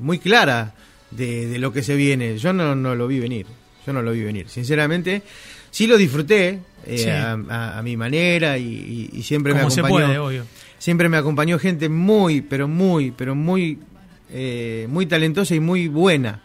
muy 0.00 0.18
clara 0.18 0.74
de, 1.10 1.46
de 1.46 1.58
lo 1.58 1.72
que 1.72 1.82
se 1.82 1.96
viene. 1.96 2.36
Yo 2.38 2.52
no, 2.52 2.74
no 2.74 2.94
lo 2.94 3.06
vi 3.08 3.18
venir. 3.20 3.46
Yo 3.86 3.92
no 3.94 4.02
lo 4.02 4.12
vi 4.12 4.22
venir. 4.22 4.48
Sinceramente, 4.50 5.22
sí 5.70 5.86
lo 5.86 5.96
disfruté 5.96 6.58
eh, 6.86 6.98
Sí. 6.98 7.08
a, 7.08 7.32
a- 7.32 7.78
a 7.78 7.82
mi 7.82 7.96
manera 7.96 8.58
y, 8.58 9.22
siempre 9.22 9.54
me 9.54 9.60
Como 9.60 9.70
se 9.70 9.80
acompañó. 9.80 10.06
puede, 10.06 10.18
obvio. 10.18 10.44
Siempre 10.78 11.08
me 11.08 11.16
acompañó 11.16 11.58
gente 11.58 11.88
muy, 11.88 12.40
pero 12.40 12.68
muy, 12.68 13.10
pero 13.10 13.34
muy, 13.34 13.78
eh, 14.30 14.86
muy 14.88 15.06
talentosa 15.06 15.54
y 15.54 15.60
muy 15.60 15.88
buena. 15.88 16.42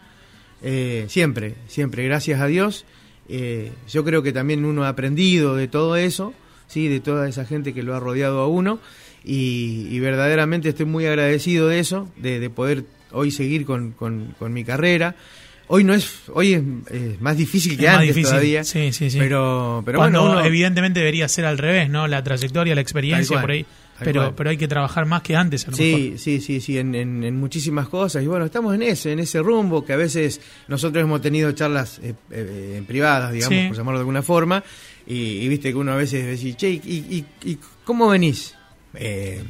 Eh, 0.62 1.04
siempre, 1.08 1.54
siempre, 1.68 2.04
gracias 2.04 2.40
a 2.40 2.46
Dios. 2.46 2.84
Eh, 3.28 3.70
yo 3.90 4.04
creo 4.04 4.22
que 4.22 4.32
también 4.32 4.64
uno 4.64 4.84
ha 4.84 4.88
aprendido 4.88 5.54
de 5.56 5.68
todo 5.68 5.96
eso, 5.96 6.34
sí, 6.66 6.88
de 6.88 7.00
toda 7.00 7.28
esa 7.28 7.44
gente 7.44 7.72
que 7.74 7.82
lo 7.82 7.94
ha 7.94 8.00
rodeado 8.00 8.40
a 8.40 8.48
uno. 8.48 8.80
Y, 9.24 9.86
y 9.90 10.00
verdaderamente 10.00 10.68
estoy 10.68 10.84
muy 10.86 11.06
agradecido 11.06 11.68
de 11.68 11.78
eso, 11.78 12.08
de, 12.16 12.40
de 12.40 12.50
poder 12.50 12.84
hoy 13.12 13.30
seguir 13.30 13.64
con, 13.64 13.92
con- 13.92 14.34
con 14.38 14.52
mi 14.52 14.64
carrera. 14.64 15.14
Hoy 15.66 15.82
no 15.82 15.94
es, 15.94 16.24
hoy 16.34 16.52
es, 16.52 16.62
es 16.90 17.20
más 17.22 17.38
difícil 17.38 17.78
que 17.78 17.84
Es 17.84 17.90
más 17.90 18.00
antes 18.00 18.08
difícil. 18.14 18.30
todavía. 18.32 18.64
Sí, 18.64 18.92
sí, 18.92 19.08
sí. 19.08 19.18
Pero, 19.18 19.82
pero 19.86 19.98
Cuando 19.98 20.20
bueno, 20.20 20.36
uno- 20.40 20.44
evidentemente 20.44 21.00
debería 21.00 21.26
ser 21.28 21.46
al 21.46 21.56
revés, 21.56 21.88
¿no? 21.88 22.06
La 22.06 22.22
trayectoria, 22.22 22.74
la 22.74 22.82
experiencia 22.82 23.40
por 23.40 23.50
ahí. 23.52 23.64
Pero, 24.00 24.22
cual. 24.22 24.34
pero 24.36 24.50
hay 24.50 24.56
que 24.56 24.66
trabajar 24.68 25.06
más 25.06 25.22
que 25.22 25.36
antes, 25.36 25.66
a 25.68 25.70
lo 25.70 25.76
Sí, 25.76 25.94
mejor. 26.02 26.18
sí, 26.18 26.40
sí, 26.40 26.60
sí, 26.60 26.78
en, 26.78 26.94
en- 26.94 27.22
en 27.22 27.36
muchísimas 27.36 27.88
cosas. 27.88 28.22
Y 28.22 28.26
bueno, 28.26 28.44
estamos 28.44 28.74
en 28.74 28.82
ese, 28.82 29.12
en 29.12 29.20
ese 29.20 29.40
rumbo 29.40 29.84
que 29.84 29.92
a 29.92 29.96
veces 29.96 30.40
nosotros 30.68 31.02
hemos 31.04 31.20
tenido 31.20 31.52
charlas 31.52 32.00
eh, 32.02 32.14
eh, 32.30 32.82
privadas, 32.86 33.32
digamos, 33.32 33.56
Sí. 33.58 33.66
por 33.68 33.76
llamarlo 33.76 33.98
de 33.98 34.02
alguna 34.02 34.22
forma. 34.22 34.64
Y, 35.06 35.14
y 35.38 35.48
viste 35.48 35.68
que 35.70 35.76
uno 35.76 35.92
a 35.92 35.96
veces 35.96 36.40
dice, 36.40 36.56
che, 36.56 36.70
¿y, 36.70 36.80
y, 37.44 37.50
y 37.50 37.58
cómo 37.84 38.08
venís? 38.08 38.54
Eh, 38.94 39.42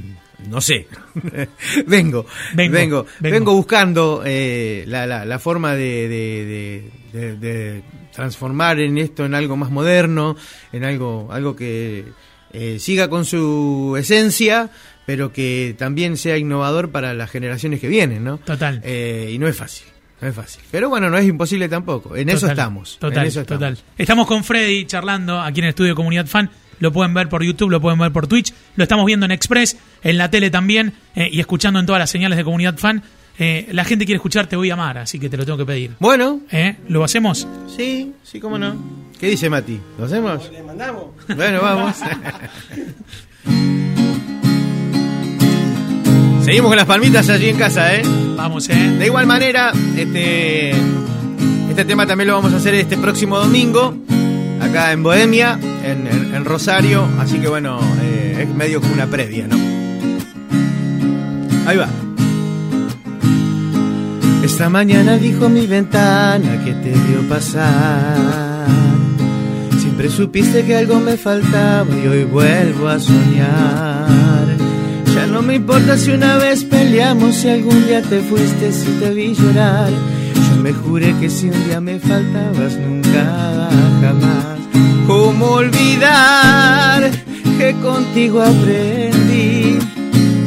no 0.48 0.60
sé. 0.60 0.88
vengo, 1.86 2.26
Vengo, 2.54 3.06
vengo, 3.20 3.54
buscando 3.54 4.22
eh, 4.26 4.84
la, 4.86 5.06
la, 5.06 5.24
la 5.24 5.38
forma 5.38 5.74
de- 5.74 6.08
de- 6.08 7.36
de 7.36 7.82
transformar 8.12 8.80
en 8.80 8.98
esto 8.98 9.24
en 9.24 9.34
algo 9.34 9.56
más 9.56 9.70
moderno, 9.70 10.36
en 10.72 10.84
algo, 10.84 11.28
algo 11.32 11.54
que 11.56 12.04
eh, 12.54 12.78
siga 12.78 13.08
con 13.08 13.24
su 13.24 13.96
esencia, 13.98 14.70
pero 15.06 15.32
que 15.32 15.74
también 15.78 16.16
sea 16.16 16.38
innovador 16.38 16.90
para 16.90 17.12
las 17.12 17.30
generaciones 17.30 17.80
que 17.80 17.88
vienen, 17.88 18.24
¿no? 18.24 18.38
Total. 18.38 18.80
Eh, 18.84 19.30
y 19.34 19.38
no 19.38 19.48
es 19.48 19.56
fácil, 19.56 19.86
no 20.20 20.28
es 20.28 20.34
fácil. 20.34 20.62
Pero 20.70 20.88
bueno, 20.88 21.10
no 21.10 21.18
es 21.18 21.26
imposible 21.26 21.68
tampoco. 21.68 22.16
En 22.16 22.28
eso 22.28 22.46
estamos. 22.46 22.98
Total, 22.98 23.22
en 23.22 23.28
eso 23.28 23.40
estamos. 23.40 23.60
total. 23.60 23.78
Estamos 23.98 24.26
con 24.26 24.44
Freddy 24.44 24.86
charlando 24.86 25.40
aquí 25.40 25.60
en 25.60 25.64
el 25.64 25.70
estudio 25.70 25.90
de 25.90 25.96
Comunidad 25.96 26.26
Fan. 26.26 26.50
Lo 26.80 26.92
pueden 26.92 27.14
ver 27.14 27.28
por 27.28 27.42
YouTube, 27.42 27.70
lo 27.70 27.80
pueden 27.80 27.98
ver 27.98 28.12
por 28.12 28.26
Twitch. 28.26 28.52
Lo 28.76 28.82
estamos 28.82 29.06
viendo 29.06 29.26
en 29.26 29.32
Express, 29.32 29.76
en 30.02 30.18
la 30.18 30.30
tele 30.30 30.50
también 30.50 30.94
eh, 31.14 31.28
y 31.30 31.40
escuchando 31.40 31.78
en 31.80 31.86
todas 31.86 32.00
las 32.00 32.10
señales 32.10 32.36
de 32.36 32.44
Comunidad 32.44 32.76
Fan. 32.78 33.02
Eh, 33.36 33.68
la 33.72 33.84
gente 33.84 34.04
quiere 34.04 34.16
escuchar 34.16 34.46
Te 34.46 34.54
voy 34.54 34.70
a 34.70 34.74
amar, 34.74 34.96
así 34.98 35.18
que 35.18 35.28
te 35.28 35.36
lo 35.36 35.44
tengo 35.44 35.58
que 35.58 35.66
pedir. 35.66 35.92
Bueno, 35.98 36.40
¿Eh? 36.52 36.76
¿Lo 36.88 37.02
hacemos? 37.02 37.48
sí, 37.74 38.12
sí, 38.22 38.38
cómo 38.38 38.58
no. 38.58 39.03
¿Qué 39.18 39.28
dice 39.28 39.48
Mati? 39.48 39.80
¿Lo 39.98 40.04
hacemos? 40.06 40.50
Le 40.52 40.62
mandamos. 40.62 41.04
Bueno, 41.36 41.60
vamos. 41.62 41.96
Seguimos 46.44 46.68
con 46.68 46.76
las 46.76 46.86
palmitas 46.86 47.28
allí 47.30 47.48
en 47.48 47.56
casa, 47.56 47.94
¿eh? 47.94 48.02
Vamos, 48.36 48.68
¿eh? 48.68 48.74
De 48.98 49.06
igual 49.06 49.26
manera, 49.26 49.72
este, 49.96 50.70
este 51.70 51.84
tema 51.86 52.06
también 52.06 52.28
lo 52.28 52.34
vamos 52.34 52.52
a 52.52 52.56
hacer 52.56 52.74
este 52.74 52.98
próximo 52.98 53.38
domingo, 53.38 53.96
acá 54.60 54.92
en 54.92 55.02
Bohemia, 55.02 55.58
en, 55.84 56.06
en- 56.06 56.34
en 56.34 56.44
Rosario, 56.44 57.08
así 57.18 57.38
que 57.38 57.48
bueno, 57.48 57.78
eh, 58.02 58.40
es 58.42 58.48
medio 58.54 58.82
como 58.82 58.92
una 58.92 59.06
previa, 59.06 59.46
¿no? 59.48 59.56
Ahí 61.66 61.78
va. 61.78 61.88
Esta 64.44 64.68
mañana 64.68 65.16
dijo 65.16 65.48
mi 65.48 65.66
ventana 65.66 66.62
que 66.62 66.74
te 66.74 66.90
vio 66.90 67.26
pasar. 67.26 68.53
Siempre 69.78 70.08
supiste 70.08 70.64
que 70.64 70.76
algo 70.76 70.98
me 70.98 71.16
faltaba 71.16 71.86
y 71.96 72.06
hoy 72.06 72.24
vuelvo 72.24 72.88
a 72.88 72.98
soñar. 72.98 74.46
Ya 75.14 75.26
no 75.26 75.40
me 75.42 75.54
importa 75.54 75.96
si 75.96 76.10
una 76.10 76.36
vez 76.36 76.64
peleamos, 76.64 77.36
si 77.36 77.48
algún 77.48 77.86
día 77.86 78.02
te 78.02 78.20
fuiste, 78.20 78.72
si 78.72 78.90
te 78.98 79.10
vi 79.10 79.34
llorar. 79.34 79.90
Yo 80.34 80.56
me 80.60 80.72
juré 80.72 81.14
que 81.20 81.30
si 81.30 81.48
un 81.48 81.64
día 81.66 81.80
me 81.80 82.00
faltabas, 82.00 82.76
nunca 82.76 83.68
jamás. 84.00 84.58
¿Cómo 85.06 85.46
olvidar 85.46 87.10
que 87.58 87.74
contigo 87.74 88.42
aprendí? 88.42 89.78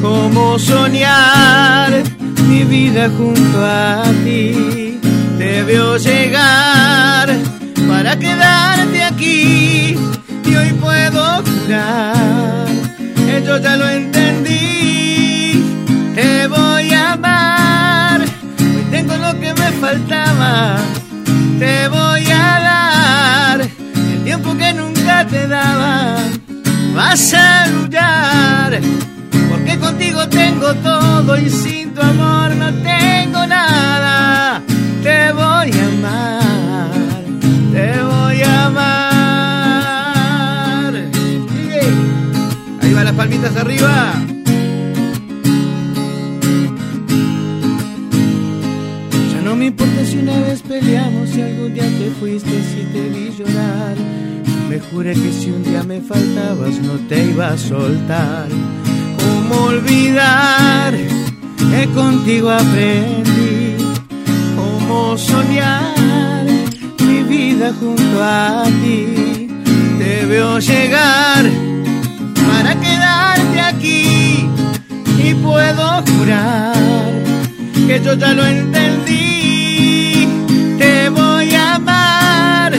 ¿Cómo 0.01 0.59
soñar 0.59 2.03
mi 2.49 2.63
vida 2.63 3.09
junto 3.17 3.65
a 3.65 4.03
ti? 4.25 4.99
Te 5.37 5.63
veo 5.63 5.97
llegar 5.97 7.56
para 8.07 8.19
quedarte 8.19 9.03
aquí 9.03 9.97
y 10.45 10.55
hoy 10.55 10.71
puedo 10.79 11.43
jurar 11.43 12.65
yo 13.45 13.57
ya 13.57 13.75
lo 13.75 13.87
entendí. 13.89 15.61
Te 16.15 16.47
voy 16.47 16.91
a 16.91 17.13
amar, 17.13 18.21
hoy 18.21 18.85
tengo 18.89 19.15
lo 19.17 19.37
que 19.39 19.53
me 19.53 19.71
faltaba. 19.73 20.77
Te 21.59 21.87
voy 21.89 22.25
a 22.31 22.59
dar 22.71 23.61
el 23.61 24.23
tiempo 24.23 24.57
que 24.57 24.73
nunca 24.73 25.27
te 25.27 25.45
daba. 25.47 26.17
Vas 26.95 27.33
a 27.33 27.67
luchar 27.67 28.79
porque 29.49 29.77
contigo 29.77 30.27
tengo 30.29 30.73
todo 30.75 31.37
y 31.37 31.49
sin 31.49 31.93
tu 31.93 32.01
amor 32.01 32.55
no 32.55 32.73
tengo 32.73 33.45
nada. 33.45 34.63
Arriba. 43.55 44.13
Ya 49.31 49.41
no 49.41 49.55
me 49.55 49.67
importa 49.67 50.05
si 50.05 50.17
una 50.17 50.39
vez 50.41 50.61
peleamos, 50.61 51.29
si 51.29 51.41
algún 51.41 51.73
día 51.73 51.83
te 51.83 52.11
fuiste, 52.19 52.51
si 52.63 52.83
te 52.91 53.09
vi 53.09 53.31
llorar. 53.37 53.95
Me 54.69 54.79
juré 54.79 55.13
que 55.13 55.31
si 55.31 55.51
un 55.51 55.63
día 55.63 55.83
me 55.83 56.01
faltabas 56.01 56.79
no 56.81 56.93
te 57.07 57.25
iba 57.25 57.49
a 57.49 57.57
soltar. 57.57 58.47
¿Cómo 59.19 59.65
olvidar 59.65 60.93
que 61.71 61.87
contigo 61.93 62.49
aprendí? 62.49 63.75
¿Cómo 64.55 65.17
soñar 65.17 66.45
mi 67.05 67.23
vida 67.23 67.73
junto 67.79 68.23
a 68.23 68.63
ti? 68.83 69.49
Te 69.99 70.25
veo 70.25 70.59
llegar 70.59 71.66
quedarte 73.07 73.61
aquí 73.61 74.49
y 75.23 75.33
puedo 75.35 76.03
jurar 76.07 76.73
que 77.87 78.01
yo 78.03 78.13
ya 78.13 78.33
lo 78.33 78.45
entendí. 78.45 80.27
Te 80.77 81.09
voy 81.09 81.53
a 81.55 81.75
amar, 81.75 82.73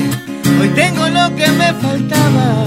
hoy 0.60 0.68
tengo 0.74 1.08
lo 1.08 1.34
que 1.34 1.48
me 1.52 1.72
faltaba. 1.74 2.66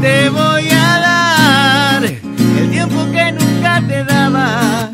Te 0.00 0.28
voy 0.30 0.68
a 0.70 0.98
dar 1.08 2.04
el 2.04 2.70
tiempo 2.70 3.06
que 3.12 3.32
nunca 3.32 3.82
te 3.86 4.04
daba. 4.04 4.90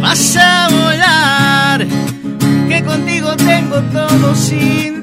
Vas 0.00 0.36
a 0.36 0.68
volar, 0.68 1.86
que 2.68 2.82
contigo 2.84 3.36
tengo 3.36 3.80
todo, 3.92 4.34
sin 4.34 4.95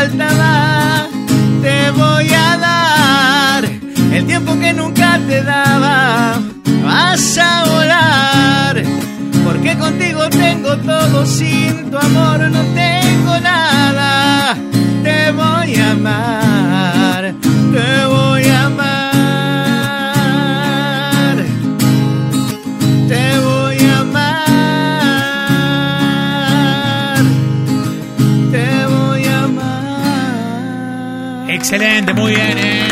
Te 0.00 1.90
voy 1.90 2.32
a 2.32 2.56
dar 2.56 3.64
el 4.14 4.26
tiempo 4.26 4.58
que 4.58 4.72
nunca 4.72 5.20
te 5.28 5.42
daba. 5.42 6.40
Vas 6.82 7.36
a 7.36 7.64
volar, 7.66 8.82
porque 9.44 9.76
contigo 9.76 10.30
tengo 10.30 10.78
todo, 10.78 11.26
sin 11.26 11.90
tu 11.90 11.98
amor 11.98 12.40
no 12.50 12.62
tengo 12.74 13.40
nada. 13.40 14.56
Te 15.02 15.32
voy 15.32 15.74
a 15.76 15.90
amar, 15.90 17.34
te 17.70 18.06
voy 18.06 18.09
Excelente, 31.72 32.12
muy 32.14 32.32
bien, 32.32 32.58
¿eh? 32.58 32.88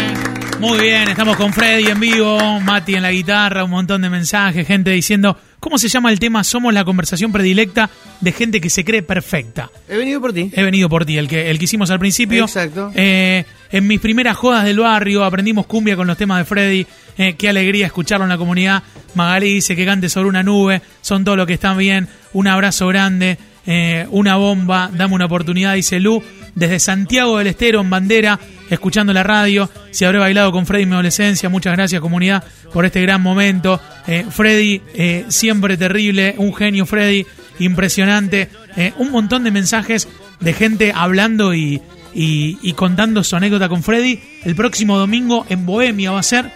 Muy 0.61 0.79
bien, 0.79 1.09
estamos 1.09 1.37
con 1.37 1.53
Freddy 1.53 1.89
en 1.89 1.99
vivo, 1.99 2.61
Mati 2.61 2.95
en 2.95 3.03
la 3.03 3.11
guitarra, 3.11 3.65
un 3.65 3.73
montón 3.73 4.03
de 4.03 4.09
mensajes, 4.09 4.69
gente 4.69 4.93
diciendo, 4.93 5.37
¿cómo 5.59 5.79
se 5.79 5.89
llama 5.89 6.13
el 6.13 6.21
tema? 6.21 6.45
Somos 6.45 6.73
la 6.73 6.85
conversación 6.85 7.33
predilecta 7.33 7.91
de 8.21 8.31
gente 8.31 8.61
que 8.61 8.71
se 8.71 8.85
cree 8.85 9.03
perfecta. 9.03 9.69
He 9.89 9.97
venido 9.97 10.21
por 10.21 10.33
ti. 10.33 10.53
He 10.55 10.63
venido 10.63 10.89
por 10.89 11.05
ti, 11.05 11.19
el 11.19 11.27
que, 11.27 11.51
el 11.51 11.59
que 11.59 11.65
hicimos 11.65 11.91
al 11.91 11.99
principio. 11.99 12.45
Exacto. 12.45 12.93
Eh, 12.95 13.45
en 13.73 13.85
mis 13.89 13.99
primeras 13.99 14.37
jodas 14.37 14.65
del 14.65 14.79
barrio 14.79 15.25
aprendimos 15.25 15.67
cumbia 15.67 15.97
con 15.97 16.07
los 16.07 16.17
temas 16.17 16.39
de 16.39 16.45
Freddy. 16.45 16.87
Eh, 17.17 17.35
qué 17.37 17.49
alegría 17.49 17.87
escucharlo 17.87 18.27
en 18.27 18.31
la 18.31 18.39
comunidad. 18.39 18.85
Magali 19.17 19.55
dice 19.55 19.75
que 19.75 19.85
cante 19.85 20.09
sobre 20.09 20.29
una 20.29 20.45
nube. 20.45 20.83
Son 21.01 21.25
todo 21.25 21.35
lo 21.35 21.47
que 21.47 21.55
están 21.55 21.77
bien. 21.79 22.07
Un 22.33 22.47
abrazo 22.47 22.87
grande. 22.87 23.39
eh, 23.67 24.07
una 24.13 24.37
bomba. 24.37 24.89
Dame 24.95 25.17
una 25.17 25.25
oportunidad, 25.25 25.75
dice 25.75 25.99
Lu. 25.99 26.23
Desde 26.59 26.81
Santiago 26.81 27.39
del 27.39 27.47
Estero, 27.47 27.81
en 27.81 27.89
bandera, 27.89 28.39
escuchando 28.69 29.13
la 29.13 29.23
radio. 29.23 29.71
Si 29.93 30.05
habré 30.05 30.19
bailado 30.19 30.51
con 30.51 30.67
Freddy 30.67 30.83
en 30.83 30.89
mi 30.89 30.95
adolescencia. 30.95 31.49
Muchas 31.49 31.75
gracias, 31.77 32.01
comunidad, 32.01 32.43
por 32.73 32.85
este 32.85 33.01
gran 33.01 33.23
momento. 33.23 33.81
Eh, 34.07 34.27
Freddy, 34.29 34.83
eh, 34.95 35.25
siempre 35.29 35.77
terrible. 35.77 36.35
Un 36.39 36.55
genio, 36.55 36.85
Freddy. 36.85 37.25
Impresionante. 37.61 38.49
Eh, 38.77 38.93
un 38.99 39.11
montón 39.11 39.45
de 39.45 39.51
mensajes 39.51 40.09
de 40.41 40.53
gente 40.53 40.93
hablando 40.95 41.55
y, 41.55 41.81
y, 42.15 42.59
y 42.61 42.73
contando 42.73 43.23
su 43.23 43.37
anécdota 43.37 43.69
con 43.69 43.83
Freddy. 43.83 44.21
El 44.45 44.57
próximo 44.57 44.99
domingo 44.99 45.47
en 45.49 45.65
Bohemia 45.65 46.11
va 46.11 46.21
a 46.21 46.25
ser. 46.25 46.51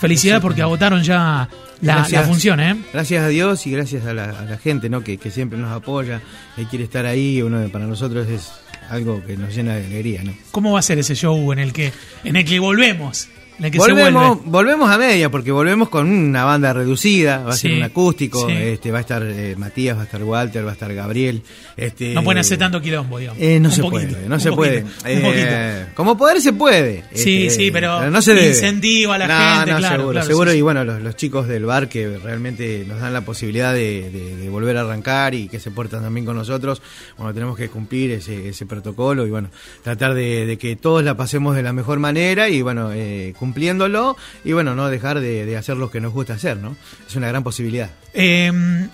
Felicidades 0.00 0.42
porque 0.42 0.62
agotaron 0.62 1.02
ya 1.02 1.48
la, 1.80 1.94
Gracias. 1.96 2.22
la 2.22 2.26
función, 2.26 2.60
¿eh? 2.60 2.76
Gracias 2.92 3.22
a 3.22 3.28
Dios 3.28 3.66
y 3.66 3.70
gracias 3.70 4.04
a 4.06 4.12
la, 4.14 4.24
a 4.24 4.44
la 4.44 4.56
gente 4.58 4.88
¿no? 4.88 5.02
que, 5.04 5.16
que 5.18 5.30
siempre 5.30 5.58
nos 5.58 5.70
apoya, 5.72 6.20
que 6.56 6.64
quiere 6.66 6.84
estar 6.84 7.06
ahí. 7.06 7.40
Uno, 7.42 7.68
para 7.68 7.86
nosotros 7.86 8.28
es 8.28 8.50
algo 8.92 9.24
que 9.24 9.36
nos 9.36 9.54
llena 9.54 9.74
de 9.74 9.86
alegría. 9.86 10.22
¿no? 10.22 10.34
¿Cómo 10.50 10.72
va 10.72 10.78
a 10.78 10.82
ser 10.82 10.98
ese 10.98 11.14
show 11.14 11.52
en 11.52 11.58
el 11.58 11.72
que, 11.72 11.92
en 12.24 12.36
el 12.36 12.44
que 12.44 12.58
volvemos? 12.58 13.28
Se 13.70 13.78
Volvemos, 13.78 14.38
vuelve. 14.38 14.42
volvemos 14.50 14.90
a 14.90 14.98
media 14.98 15.30
porque 15.30 15.52
volvemos 15.52 15.88
con 15.88 16.10
una 16.10 16.44
banda 16.44 16.72
reducida, 16.72 17.44
va 17.44 17.52
a 17.52 17.56
ser 17.56 17.72
un 17.72 17.82
acústico, 17.82 18.48
sí. 18.48 18.54
este, 18.56 18.90
va 18.90 18.98
a 18.98 19.00
estar 19.02 19.22
eh, 19.22 19.54
Matías, 19.56 19.96
va 19.96 20.00
a 20.02 20.04
estar 20.04 20.22
Walter, 20.24 20.64
va 20.66 20.70
a 20.70 20.72
estar 20.72 20.92
Gabriel. 20.92 21.42
Este, 21.76 22.14
No 22.14 22.24
pueden 22.24 22.40
hacer 22.40 22.58
tanto 22.58 22.80
quilombo, 22.80 23.18
digamos. 23.18 23.40
Eh, 23.40 23.60
no 23.60 23.68
Un 23.68 23.74
se 23.74 23.82
poquito, 23.82 24.12
puede, 24.14 24.28
no 24.28 24.40
se 24.40 24.50
poquito, 24.50 24.56
puede. 24.56 24.84
Eh, 25.06 25.86
como 25.94 26.16
poder 26.16 26.40
se 26.40 26.52
puede. 26.52 27.04
Sí, 27.14 27.46
Este, 27.46 27.64
sí, 27.64 27.70
pero 27.70 28.10
no 28.10 28.20
se 28.22 28.34
debe. 28.34 28.48
incentiva 28.48 29.14
a 29.14 29.18
la 29.18 29.26
No, 29.28 29.56
gente, 29.56 29.70
no, 29.72 29.78
claro, 29.78 29.94
seguro, 29.96 30.12
claro, 30.12 30.26
seguro. 30.26 30.50
sí. 30.52 30.58
Y 30.58 30.60
bueno, 30.62 30.84
los, 30.84 31.00
los 31.02 31.16
chicos 31.16 31.46
del 31.48 31.64
bar 31.64 31.88
que 31.88 32.18
realmente 32.18 32.84
nos 32.88 33.00
dan 33.00 33.12
la 33.12 33.20
posibilidad 33.22 33.72
de, 33.72 34.10
de- 34.10 34.36
de 34.36 34.48
volver 34.48 34.76
a 34.76 34.80
arrancar 34.80 35.34
y 35.34 35.48
que 35.48 35.60
se 35.60 35.70
portan 35.70 36.02
también 36.02 36.26
con 36.26 36.36
nosotros, 36.36 36.82
bueno, 37.16 37.32
tenemos 37.32 37.56
que 37.56 37.68
cumplir 37.68 38.10
ese, 38.12 38.48
ese 38.48 38.66
protocolo 38.66 39.26
y 39.26 39.30
bueno, 39.30 39.50
tratar 39.82 40.14
de, 40.14 40.46
de 40.46 40.58
que 40.58 40.76
todos 40.76 41.02
la 41.04 41.16
pasemos 41.16 41.54
de 41.54 41.62
la 41.62 41.72
mejor 41.72 41.98
manera 41.98 42.48
y 42.48 42.62
bueno, 42.62 42.90
eh, 42.92 43.34
cumpliéndolo 43.52 44.16
y 44.44 44.52
bueno, 44.52 44.74
no 44.74 44.88
dejar 44.88 45.20
de, 45.20 45.44
de 45.44 45.56
hacer 45.56 45.76
lo 45.76 45.90
que 45.90 46.00
nos 46.00 46.12
gusta 46.12 46.34
hacer, 46.34 46.56
¿no? 46.56 46.74
Es 47.06 47.14
una 47.16 47.28
gran 47.28 47.44
posibilidad. 47.44 47.90
Eh, 48.14 48.50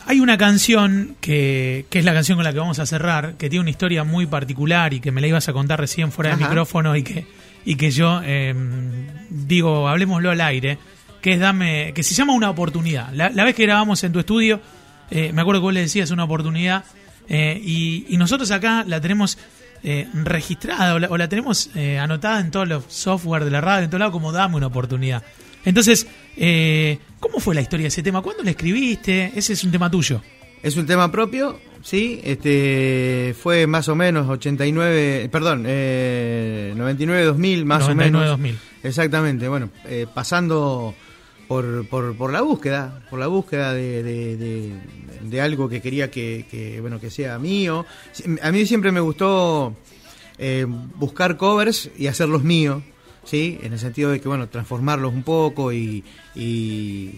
hay 0.07 0.21
una 0.21 0.37
canción 0.37 1.16
que, 1.21 1.87
que 1.90 2.01
es 2.01 2.05
la 2.05 2.12
canción 2.12 2.37
con 2.37 2.44
la 2.44 2.53
que 2.53 2.59
vamos 2.59 2.79
a 2.81 2.87
cerrar, 2.87 3.35
que 3.35 3.49
tiene 3.49 3.62
una 3.62 3.71
historia 3.71 4.03
muy 4.05 4.27
particular 4.27 4.92
y 4.92 5.01
que 5.01 5.12
me 5.12 5.21
la 5.21 5.29
ibas 5.29 5.49
a 5.49 5.53
contar 5.53 5.79
recién 5.81 6.11
fuera 6.11 6.31
del 6.31 6.40
Ajá. 6.40 6.49
micrófono 6.49 6.97
y 6.97 7.03
que, 7.05 7.25
y 7.64 7.77
que 7.77 7.90
yo 7.92 8.21
eh, 8.25 8.55
digo, 9.31 9.88
hablemoslo 9.88 10.31
al 10.31 10.40
aire, 10.40 10.79
que 11.23 11.35
es 11.35 11.40
dame, 11.40 11.92
que 11.94 12.03
se 12.03 12.14
llama 12.14 12.33
una 12.33 12.51
oportunidad. 12.51 13.12
La, 13.12 13.31
la 13.31 13.44
vez 13.44 13.55
que 13.55 13.62
grabamos 13.64 14.03
en 14.03 14.12
tu 14.12 14.18
estudio, 14.18 14.61
eh, 15.11 15.33
me 15.33 15.40
acuerdo 15.42 15.61
que 15.61 15.64
vos 15.66 15.75
le 15.75 15.81
decías 15.81 16.11
una 16.11 16.25
oportunidad, 16.25 16.85
eh, 17.29 17.61
y, 17.62 18.07
y 18.09 18.16
nosotros 18.16 18.51
acá 18.51 18.85
la 18.87 19.01
tenemos 19.01 19.38
eh, 19.83 20.09
registrada 20.14 20.95
o 20.95 20.99
la, 20.99 21.09
o 21.09 21.17
la 21.17 21.29
tenemos 21.29 21.71
eh, 21.75 21.99
anotada 21.99 22.41
en 22.41 22.51
todos 22.51 22.69
los 22.69 22.85
software 22.88 23.45
de 23.45 23.51
la 23.51 23.61
radio, 23.61 23.85
en 23.85 23.91
todo 23.91 23.99
lado, 23.99 24.12
como 24.12 24.33
dame 24.33 24.57
una 24.57 24.67
oportunidad. 24.67 25.23
Entonces, 25.64 26.07
eh, 26.37 26.99
¿cómo 27.21 27.41
fue 27.41 27.55
la 27.55 27.61
historia 27.61 27.85
de 27.85 27.88
ese 27.88 28.03
tema? 28.03 28.23
¿Cuándo 28.23 28.43
lo 28.43 28.51
escribiste? 28.51 29.33
Ese 29.35 29.53
es 29.53 29.64
un 29.64 29.71
tema 29.71 29.91
tuyo. 29.91 30.23
Es 30.62 30.77
un 30.77 30.87
tema 30.87 31.11
propio, 31.12 31.61
sí, 31.83 32.21
este 32.25 33.35
fue 33.41 33.67
más 33.67 33.88
o 33.88 33.95
menos 33.95 34.29
89, 34.29 35.29
perdón, 35.31 35.64
eh, 35.67 36.73
99 36.77 37.27
2000 37.27 37.64
más 37.64 37.81
99, 37.83 38.09
o 38.09 38.21
menos. 38.21 38.31
2000. 38.31 38.59
Exactamente, 38.83 39.49
bueno, 39.49 39.71
eh, 39.85 40.07
pasando 40.12 40.95
por, 41.48 41.87
por, 41.88 42.14
por 42.14 42.30
la 42.30 42.42
búsqueda, 42.42 43.02
por 43.08 43.18
la 43.18 43.26
búsqueda 43.26 43.72
de, 43.72 44.02
de, 45.22 45.40
algo 45.40 45.68
que 45.68 45.80
quería 45.80 46.11
que, 46.11 46.78
bueno 46.80 47.00
que 47.00 47.11
sea 47.11 47.38
mío. 47.38 47.87
A 48.42 48.52
mí 48.52 48.66
siempre 48.66 48.92
me 48.92 49.00
gustó 49.00 49.74
eh, 50.37 50.66
buscar 50.68 51.38
covers 51.38 51.90
y 51.96 52.06
hacerlos 52.06 52.44
míos, 52.44 52.82
sí, 53.24 53.58
en 53.62 53.72
el 53.72 53.78
sentido 53.78 54.11
de 54.11 54.20
que 54.20 54.28
bueno 54.28 54.48
transformarlos 54.48 55.12
un 55.12 55.22
poco 55.22 55.72
y, 55.72 56.04
y, 56.34 57.14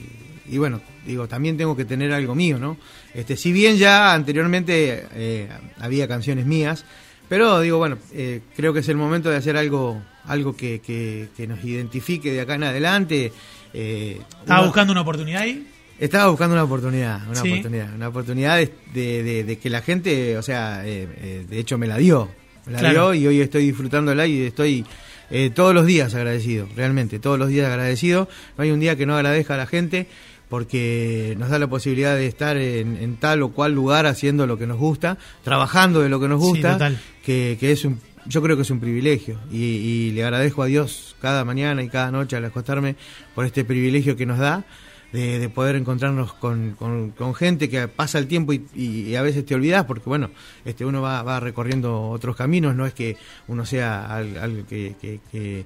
bueno 0.56 0.80
digo 1.04 1.26
también 1.26 1.56
tengo 1.56 1.76
que 1.76 1.84
tener 1.84 2.12
algo 2.12 2.34
mío, 2.36 2.58
¿no? 2.58 2.76
Este, 3.12 3.36
si 3.36 3.52
bien 3.52 3.78
ya 3.78 4.12
anteriormente 4.12 5.06
eh, 5.12 5.48
había 5.80 6.06
canciones 6.06 6.46
mías, 6.46 6.84
pero 7.28 7.60
digo 7.60 7.78
bueno 7.78 7.98
eh, 8.12 8.42
creo 8.54 8.72
que 8.72 8.80
es 8.80 8.88
el 8.88 8.96
momento 8.96 9.28
de 9.28 9.36
hacer 9.36 9.56
algo 9.56 10.00
algo 10.26 10.54
que, 10.54 10.80
que 10.80 11.46
nos 11.48 11.64
identifique 11.64 12.32
de 12.32 12.42
acá 12.42 12.54
en 12.54 12.64
adelante. 12.64 13.32
Eh, 13.74 14.20
¿Estaba 14.40 14.64
buscando 14.66 14.92
una 14.92 15.00
oportunidad 15.02 15.42
ahí? 15.42 15.66
estaba 15.98 16.30
buscando 16.30 16.54
una 16.54 16.64
oportunidad, 16.64 17.20
una 17.28 17.34
Sí. 17.42 17.50
oportunidad, 17.50 17.94
una 17.94 18.08
oportunidad 18.08 18.56
de, 18.56 18.72
de- 18.94 19.22
de- 19.22 19.44
de 19.44 19.58
que 19.58 19.68
la 19.68 19.82
gente, 19.82 20.38
o 20.38 20.42
sea, 20.42 20.80
eh, 20.86 21.06
eh, 21.20 21.46
de 21.48 21.58
hecho 21.58 21.76
me 21.76 21.86
la 21.86 21.98
dio, 21.98 22.30
me 22.64 22.72
la 22.72 22.78
Claro. 22.78 23.10
dio 23.12 23.14
y 23.22 23.26
hoy 23.26 23.40
estoy 23.42 23.66
disfrutándola 23.66 24.26
y 24.26 24.40
estoy 24.42 24.84
eh, 25.32 25.50
todos 25.54 25.72
los 25.74 25.84
días 25.86 26.12
agradecido, 26.14 26.66
realmente, 26.74 27.18
todos 27.20 27.38
los 27.38 27.48
días 27.50 27.66
agradecido. 27.68 28.28
No 28.58 28.64
hay 28.64 28.70
un 28.72 28.80
día 28.80 28.96
que 28.96 29.04
no 29.06 29.14
agradezca 29.14 29.54
a 29.54 29.58
la 29.58 29.66
gente 29.66 30.06
porque 30.48 31.36
nos 31.38 31.50
da 31.50 31.58
la 31.60 31.68
posibilidad 31.68 32.16
de 32.16 32.26
estar 32.26 32.56
en, 32.56 32.96
en 32.96 33.16
tal 33.16 33.42
o 33.42 33.50
cual 33.52 33.72
lugar 33.72 34.06
haciendo 34.06 34.46
lo 34.48 34.58
que 34.58 34.66
nos 34.66 34.78
gusta, 34.78 35.18
trabajando 35.44 36.00
de 36.00 36.08
lo 36.08 36.18
que 36.18 36.26
nos 36.28 36.40
gusta, 36.40 36.92
que 37.24 37.56
es 37.60 37.84
un, 37.84 38.00
yo 38.26 38.42
creo 38.42 38.56
que 38.56 38.62
es 38.62 38.70
un 38.70 38.80
privilegio 38.80 39.38
y, 39.50 40.10
le 40.12 40.22
agradezco 40.24 40.62
a 40.62 40.66
Dios 40.66 41.16
cada 41.20 41.44
mañana 41.44 41.82
y 41.82 41.88
cada 41.88 42.10
noche 42.10 42.36
al 42.36 42.44
acostarme 42.44 42.96
por 43.34 43.44
este 43.46 43.64
privilegio 43.64 44.16
que 44.16 44.26
nos 44.26 44.38
da 44.38 44.64
de, 45.12 45.38
de 45.40 45.48
poder 45.48 45.74
encontrarnos 45.76 46.32
con, 46.34 46.72
con- 46.78 47.34
gente 47.34 47.68
que 47.68 47.88
pasa 47.88 48.18
el 48.18 48.26
tiempo 48.28 48.52
y, 48.52 49.14
a 49.16 49.22
veces 49.22 49.44
te 49.44 49.54
olvidas 49.54 49.84
porque 49.86 50.08
bueno 50.08 50.30
este 50.64 50.84
uno 50.84 51.02
va, 51.02 51.22
va 51.22 51.40
recorriendo 51.40 52.08
otros 52.10 52.36
caminos 52.36 52.76
no 52.76 52.86
es 52.86 52.94
que 52.94 53.16
uno 53.48 53.64
sea 53.66 54.06
al- 54.14 54.36
algo 54.38 54.66
que, 54.66 54.94
que, 55.00 55.20
que- 55.32 55.64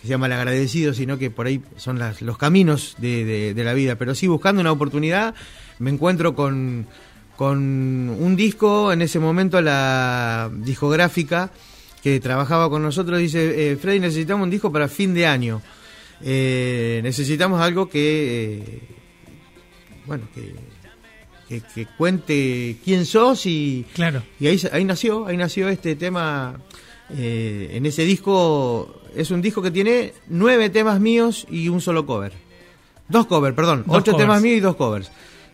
que 0.00 0.06
sea 0.08 0.16
malagradecido 0.18 0.94
sino 0.94 1.18
que 1.18 1.30
por 1.30 1.46
ahí 1.46 1.60
son 1.76 1.98
las, 1.98 2.22
los 2.22 2.38
caminos 2.38 2.96
de, 2.98 3.24
de- 3.26 3.54
de 3.54 3.64
la 3.64 3.74
vida. 3.74 3.96
Pero 3.96 4.14
sí 4.14 4.26
buscando 4.26 4.60
una 4.62 4.72
oportunidad 4.72 5.34
me 5.78 5.90
encuentro 5.90 6.34
con 6.34 6.86
con 7.36 7.58
un 8.10 8.36
disco 8.36 8.92
en 8.92 9.00
ese 9.02 9.18
momento 9.18 9.60
la 9.62 10.50
discográfica 10.52 11.50
que 12.02 12.18
trabajaba 12.20 12.68
con 12.70 12.82
nosotros 12.82 13.18
dice 13.18 13.72
eh, 13.72 13.76
Freddy 13.76 14.00
necesitamos 14.00 14.44
un 14.44 14.50
disco 14.50 14.72
para 14.72 14.88
fin 14.88 15.12
de 15.14 15.26
año 15.26 15.60
eh, 16.22 17.00
necesitamos 17.02 17.60
algo 17.60 17.88
que 17.88 18.58
eh, 18.58 18.80
bueno 20.06 20.24
que, 20.34 20.54
que, 21.48 21.62
que 21.74 21.86
cuente 21.96 22.76
quién 22.84 23.04
sos 23.06 23.46
y, 23.46 23.84
Claro. 23.94 24.22
y 24.38 24.46
ahí, 24.46 24.60
ahí 24.72 24.84
nació 24.84 25.26
ahí 25.26 25.36
nació 25.36 25.68
este 25.68 25.96
tema 25.96 26.58
eh, 27.10 27.70
en 27.72 27.86
ese 27.86 28.04
disco 28.04 29.02
es 29.16 29.30
un 29.30 29.42
disco 29.42 29.60
que 29.60 29.70
tiene 29.70 30.12
nueve 30.28 30.70
temas 30.70 31.00
míos 31.00 31.46
y 31.50 31.68
un 31.68 31.80
solo 31.80 32.06
cover 32.06 32.32
dos 33.08 33.26
covers 33.26 33.54
perdón 33.56 33.84
Dos 33.86 33.96
ocho 33.98 34.12
covers. 34.12 34.24
temas 34.26 34.42
míos 34.42 34.56
y 34.58 34.60
dos 34.60 34.76
covers 34.76 35.10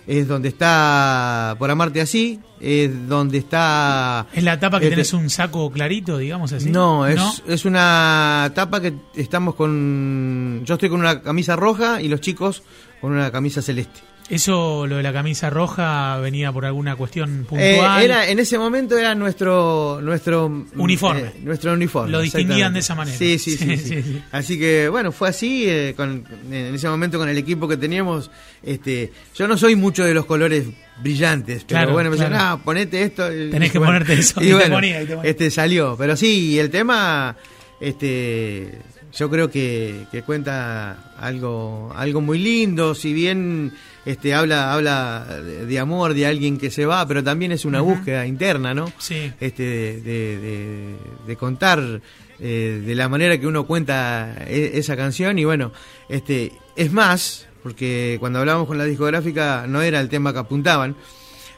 es 0.06 0.28
donde 0.28 0.48
está 0.48 1.56
por 1.58 1.70
amarte 1.70 2.00
así 2.00 2.38
es 2.60 3.08
donde 3.08 3.38
está 3.38 4.26
Es 4.32 4.42
la 4.44 4.58
tapa 4.58 4.78
que 4.78 4.86
este- 4.86 4.96
tenés 4.96 5.12
un 5.12 5.28
saco 5.30 5.70
clarito, 5.70 6.16
digamos 6.18 6.52
así. 6.52 6.70
no, 6.70 7.06
es, 7.06 7.42
es 7.46 7.64
una 7.64 8.50
tapa 8.54 8.80
que 8.80 8.94
estamos 9.14 9.54
con. 9.54 10.62
Yo 10.64 10.74
estoy 10.74 10.88
con 10.88 11.00
una 11.00 11.20
camisa 11.22 11.54
roja 11.56 12.00
y 12.00 12.08
los 12.08 12.20
chicos 12.20 12.62
con 13.00 13.12
una 13.12 13.30
camisa 13.30 13.60
celeste. 13.60 14.00
Eso, 14.28 14.86
lo 14.88 14.96
de 14.96 15.04
la 15.04 15.12
camisa 15.12 15.50
roja, 15.50 16.16
venía 16.18 16.50
por 16.52 16.66
alguna 16.66 16.96
cuestión 16.96 17.42
Eh, 17.42 17.44
puntual. 17.48 18.02
era, 18.02 18.28
en 18.28 18.40
ese 18.40 18.58
momento 18.58 18.98
era 18.98 19.14
nuestro 19.14 20.00
nuestro 20.02 20.48
mm, 20.48 20.66
Uniforme. 20.76 21.20
eh, 21.22 21.32
nuestro 21.44 21.72
uniforme. 21.72 22.10
Lo 22.10 22.20
distinguían 22.20 22.72
de 22.74 22.80
esa 22.80 22.96
manera. 22.96 23.16
Sí 23.16 23.38
sí 23.38 23.56
sí, 23.56 23.58
Sí, 23.58 23.76
sí. 23.76 23.88
sí, 23.88 24.02
sí. 24.02 24.22
Así 24.32 24.58
que 24.58 24.88
bueno, 24.88 25.12
fue 25.12 25.28
así. 25.28 25.64
eh, 25.68 25.94
con, 25.96 26.24
en 26.50 26.74
ese 26.74 26.88
momento 26.88 27.18
con 27.18 27.28
el 27.28 27.38
equipo 27.38 27.68
que 27.68 27.76
teníamos. 27.76 28.30
este 28.64 29.12
Yo 29.36 29.46
no 29.46 29.56
soy 29.56 29.76
mucho 29.76 30.04
de 30.04 30.12
los 30.14 30.26
colores 30.26 30.64
brillantes, 31.02 31.58
pero 31.64 31.78
Claro, 31.80 31.92
bueno, 31.92 32.10
me 32.10 32.16
decían, 32.16 32.32
claro. 32.32 32.44
ah, 32.54 32.60
ponete 32.64 33.02
esto. 33.02 33.28
Tenés 33.28 33.70
que 33.70 33.78
bueno, 33.78 33.92
ponerte 33.92 34.14
eso, 34.14 34.40
Y, 34.42 34.50
y 34.50 34.58
te 34.58 34.70
ponía, 34.70 35.02
y 35.02 35.06
te 35.06 35.14
ponía. 35.14 35.30
este 35.30 35.50
salió. 35.52 35.94
Pero 35.96 36.16
sí, 36.16 36.50
y 36.50 36.58
el 36.58 36.70
tema. 36.70 37.36
este 37.80 38.78
yo 39.16 39.30
creo 39.30 39.50
que, 39.50 40.06
que 40.12 40.22
cuenta 40.22 41.12
algo 41.18 41.92
algo 41.96 42.20
muy 42.20 42.38
lindo 42.38 42.94
si 42.94 43.12
bien 43.12 43.72
este 44.04 44.34
habla 44.34 44.72
habla 44.72 45.26
de, 45.66 45.78
amor 45.78 46.14
de 46.14 46.26
alguien 46.26 46.58
que 46.58 46.70
se 46.70 46.86
va 46.86 47.06
pero 47.08 47.24
también 47.24 47.50
es 47.52 47.64
una 47.64 47.80
búsqueda 47.80 48.26
interna 48.26 48.74
no 48.74 48.92
Sí. 48.98 49.32
este 49.40 49.62
de, 49.62 50.00
de- 50.02 50.38
de- 50.38 50.96
de 51.26 51.36
contar 51.36 52.00
eh, 52.38 52.82
de 52.84 52.94
la 52.94 53.08
manera 53.08 53.38
que 53.40 53.46
uno 53.46 53.66
cuenta 53.66 54.36
e- 54.46 54.72
esa 54.74 54.94
canción. 54.96 55.38
Y 55.38 55.44
bueno 55.44 55.72
este 56.08 56.52
es 56.76 56.92
más 56.92 57.46
porque 57.62 58.16
cuando 58.20 58.38
hablábamos 58.40 58.68
con 58.68 58.78
la 58.78 58.84
discográfica 58.84 59.64
no 59.66 59.80
era 59.82 60.00
el 60.00 60.08
tema 60.08 60.32
que 60.32 60.38
apuntaban 60.40 60.94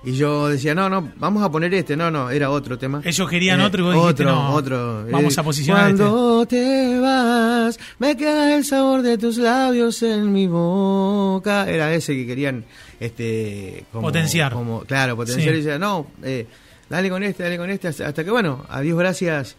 y 0.09 0.13
yo 0.15 0.49
decía 0.49 0.75
no 0.75 0.89
no 0.89 1.13
vamos 1.17 1.43
a 1.43 1.51
poner 1.51 1.73
este 1.75 1.97
no 1.97 2.11
no 2.11 2.31
era 2.31 2.51
otro 2.51 2.79
tema 2.79 3.01
Ellos 3.05 3.29
querían 3.29 3.61
Eh, 3.61 3.65
otro 3.65 3.81
y 3.81 3.85
vos 3.85 3.95
dijiste, 3.95 4.23
otro 4.23 4.35
no, 4.35 4.55
otro 4.55 5.07
vamos 5.11 5.37
Eh, 5.37 5.41
a 5.41 5.43
posicionar 5.43 5.91
este. 5.91 6.03
cuando 6.03 6.47
te 6.47 6.99
vas 7.01 7.79
me 7.99 8.17
queda 8.17 8.57
el 8.57 8.65
sabor 8.65 9.03
de 9.03 9.19
tus 9.19 9.37
labios 9.39 10.03
en 10.03 10.33
mi 10.33 10.47
boca 10.47 11.69
era 11.69 11.93
ese 11.93 12.15
que 12.15 12.27
querían 12.27 12.65
este 13.01 13.85
como- 13.93 14.07
Potenciar. 14.09 14.53
como 14.53 14.81
claro 14.83 15.17
potenciar 15.17 15.55
Sí. 15.55 15.61
y 15.61 15.63
decía 15.63 15.79
no 15.79 16.07
eh, 16.23 16.47
dale 16.89 17.11
con 17.11 17.23
este 17.23 17.43
dale 17.43 17.59
con 17.59 17.69
este 17.71 17.89
hasta, 17.89 18.07
hasta 18.09 18.25
que 18.25 18.31
bueno 18.31 18.65
a 18.69 18.81
Dios 18.81 18.99
gracias 18.99 19.57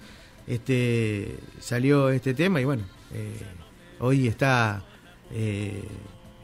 este 0.48 1.36
salió 1.60 2.10
este 2.10 2.34
tema 2.34 2.60
y 2.62 2.66
bueno 2.66 2.84
eh, 3.14 3.42
hoy 4.00 4.28
está 4.28 4.82
eh, 5.32 5.84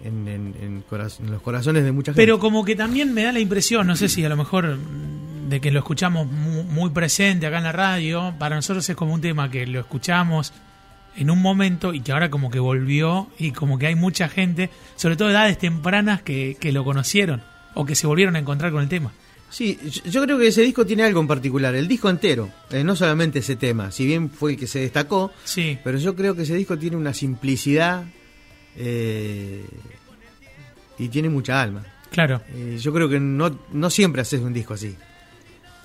en, 0.06 0.28
en- 0.28 0.56
en 0.62 0.84
los 1.32 1.42
corazones 1.42 1.84
de 1.84 1.92
mucha 1.92 2.12
gente 2.12 2.22
Pero 2.22 2.40
como 2.40 2.64
que 2.64 2.76
también 2.76 3.14
me 3.14 3.24
da 3.24 3.32
la 3.32 3.40
impresión, 3.40 3.88
no 3.88 3.96
sé 3.96 4.08
si 4.10 4.24
a 4.24 4.30
lo 4.30 4.38
mejor 4.38 4.78
mm, 4.78 5.50
de 5.50 5.60
que 5.62 5.72
lo 5.72 5.80
escuchamos 5.80 6.28
mu- 6.28 6.64
muy, 6.64 6.90
presente 6.92 7.46
acá 7.48 7.58
en 7.58 7.64
la 7.66 7.72
radio, 7.72 8.34
para 8.40 8.56
nosotros 8.56 8.88
es 8.90 8.96
como 8.96 9.14
un 9.14 9.22
tema 9.22 9.50
que 9.52 9.66
lo 9.68 9.80
escuchamos 9.80 10.54
en 11.18 11.30
un 11.32 11.42
momento 11.42 11.94
y 11.94 12.02
que 12.02 12.12
ahora 12.12 12.30
como 12.30 12.50
que 12.52 12.60
volvió 12.60 13.30
y 13.40 13.52
como 13.52 13.78
que 13.80 13.88
hay 13.88 13.96
mucha 13.96 14.28
gente, 14.28 14.70
sobre 14.96 15.16
todo 15.16 15.30
de 15.30 15.34
edades 15.36 15.58
tempranas, 15.58 16.22
que, 16.22 16.58
que 16.60 16.72
lo 16.72 16.84
conocieron 16.84 17.42
o 17.74 17.86
que 17.86 17.96
se 17.96 18.06
volvieron 18.08 18.36
a 18.36 18.40
encontrar 18.40 18.72
con 18.72 18.82
el 18.84 18.90
tema. 18.90 19.12
Sí, 19.50 19.78
yo- 19.90 20.04
yo 20.12 20.24
creo 20.24 20.38
que 20.38 20.48
ese 20.48 20.64
disco 20.64 20.86
tiene 20.86 21.04
algo 21.04 21.22
en 21.22 21.28
particular, 21.28 21.74
el 21.76 21.88
disco 21.88 22.10
entero, 22.10 22.50
eh, 22.72 22.84
no 22.84 22.96
solamente 22.96 23.40
ese 23.40 23.56
tema, 23.56 23.92
si 23.92 24.06
bien 24.06 24.30
fue 24.30 24.52
el 24.54 24.58
que 24.58 24.68
se 24.68 24.80
destacó, 24.80 25.32
Sí, 25.46 25.78
pero 25.84 25.98
yo 26.00 26.16
creo 26.16 26.36
que 26.36 26.42
ese 26.42 26.56
disco 26.56 26.78
tiene 26.78 26.98
una 26.98 27.14
simplicidad 27.14 28.04
eh, 28.78 29.66
y 30.98 31.08
tiene 31.10 31.30
mucha 31.30 31.62
alma. 31.62 31.84
claro. 32.12 32.42
Eh, 32.54 32.78
yo 32.80 32.94
creo 32.94 33.10
que 33.10 33.20
no, 33.20 33.60
no 33.72 33.90
siempre 33.90 34.22
haces 34.22 34.42
un 34.42 34.54
disco 34.54 34.74
así. 34.74 34.96